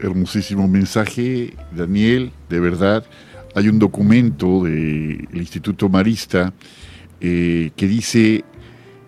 [0.03, 3.05] hermosísimo mensaje, Daniel, de verdad.
[3.55, 6.53] Hay un documento del Instituto Marista
[7.21, 8.45] eh, que dice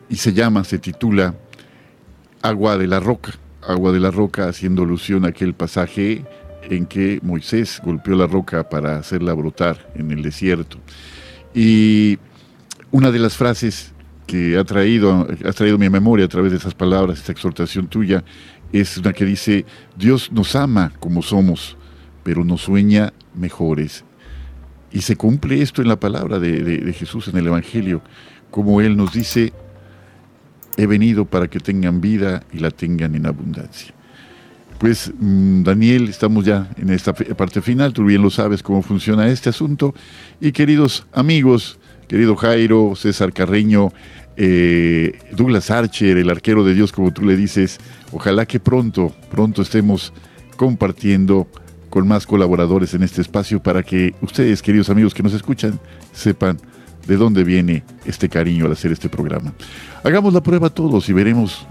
[0.08, 1.34] y se llama, se titula
[2.42, 3.32] Agua de la Roca.
[3.66, 6.24] Agua de la Roca haciendo alusión a aquel pasaje
[6.62, 10.78] en que Moisés golpeó la roca para hacerla brotar en el desierto.
[11.54, 12.18] Y
[12.90, 13.91] una de las frases
[14.32, 18.24] que ha traído, ha traído mi memoria a través de esas palabras, esta exhortación tuya,
[18.72, 21.76] es una que dice, Dios nos ama como somos,
[22.22, 24.06] pero nos sueña mejores.
[24.90, 28.00] Y se cumple esto en la palabra de, Jesús en el Evangelio,
[28.50, 29.52] como Él nos dice,
[30.78, 33.92] he venido para que tengan vida y la tengan en abundancia.
[34.78, 39.28] Pues mm, Daniel, estamos ya en esta parte final, tú bien lo sabes cómo funciona
[39.28, 39.94] este asunto.
[40.40, 41.78] Y queridos amigos,
[42.12, 43.90] querido Jairo, César Carreño,
[44.36, 47.78] eh, Douglas Archer, el arquero de Dios, como tú le dices,
[48.12, 50.12] ojalá que pronto, pronto estemos
[50.58, 51.46] compartiendo
[51.88, 55.80] con más colaboradores en este espacio para que ustedes, queridos amigos que nos escuchan,
[56.12, 56.58] sepan
[57.06, 59.54] de dónde viene este cariño al hacer este programa.
[60.04, 61.66] Hagamos la prueba todos y veremos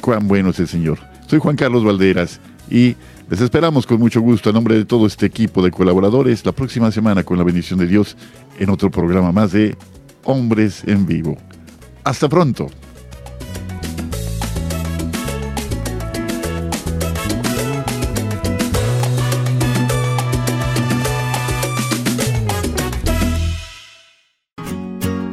[0.00, 1.00] cuán bueno es el Señor.
[1.26, 2.96] Soy Juan Carlos Valderas y
[3.28, 6.90] les esperamos con mucho gusto a nombre de todo este equipo de colaboradores la próxima
[6.92, 8.16] semana con la bendición de Dios
[8.58, 9.76] en otro programa más de
[10.24, 11.36] Hombres en Vivo.
[12.04, 12.68] Hasta pronto.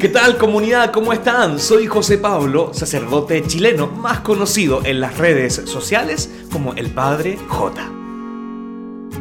[0.04, 0.92] ¿Qué tal comunidad?
[0.92, 1.60] ¿Cómo están?
[1.60, 7.90] Soy José Pablo, sacerdote chileno, más conocido en las redes sociales como el Padre J.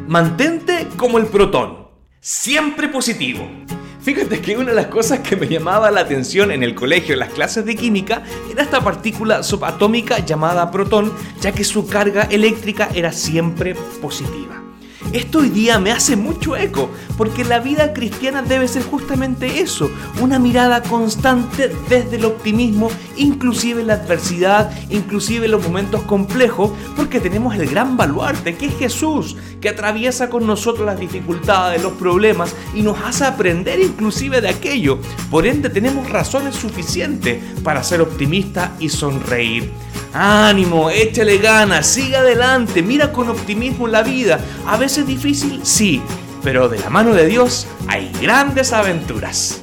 [0.09, 1.87] Mantente como el protón,
[2.21, 3.49] siempre positivo.
[4.03, 7.21] Fíjate que una de las cosas que me llamaba la atención en el colegio en
[7.21, 12.89] las clases de química era esta partícula subatómica llamada protón, ya que su carga eléctrica
[12.95, 14.62] era siempre positiva.
[15.13, 19.91] Esto hoy día me hace mucho eco, porque la vida cristiana debe ser justamente eso,
[20.21, 26.71] una mirada constante desde el optimismo, inclusive en la adversidad, inclusive en los momentos complejos,
[26.97, 31.93] porque tenemos el gran baluarte que es Jesús, que atraviesa con nosotros las dificultades, los
[31.93, 34.99] problemas y nos hace aprender inclusive de aquello.
[35.31, 39.71] Por ende tenemos razones suficientes para ser optimistas y sonreír.
[40.15, 44.39] Ánimo, échale ganas, sigue adelante, mira con optimismo la vida.
[44.67, 46.03] A veces difícil, sí,
[46.43, 49.63] pero de la mano de Dios hay grandes aventuras.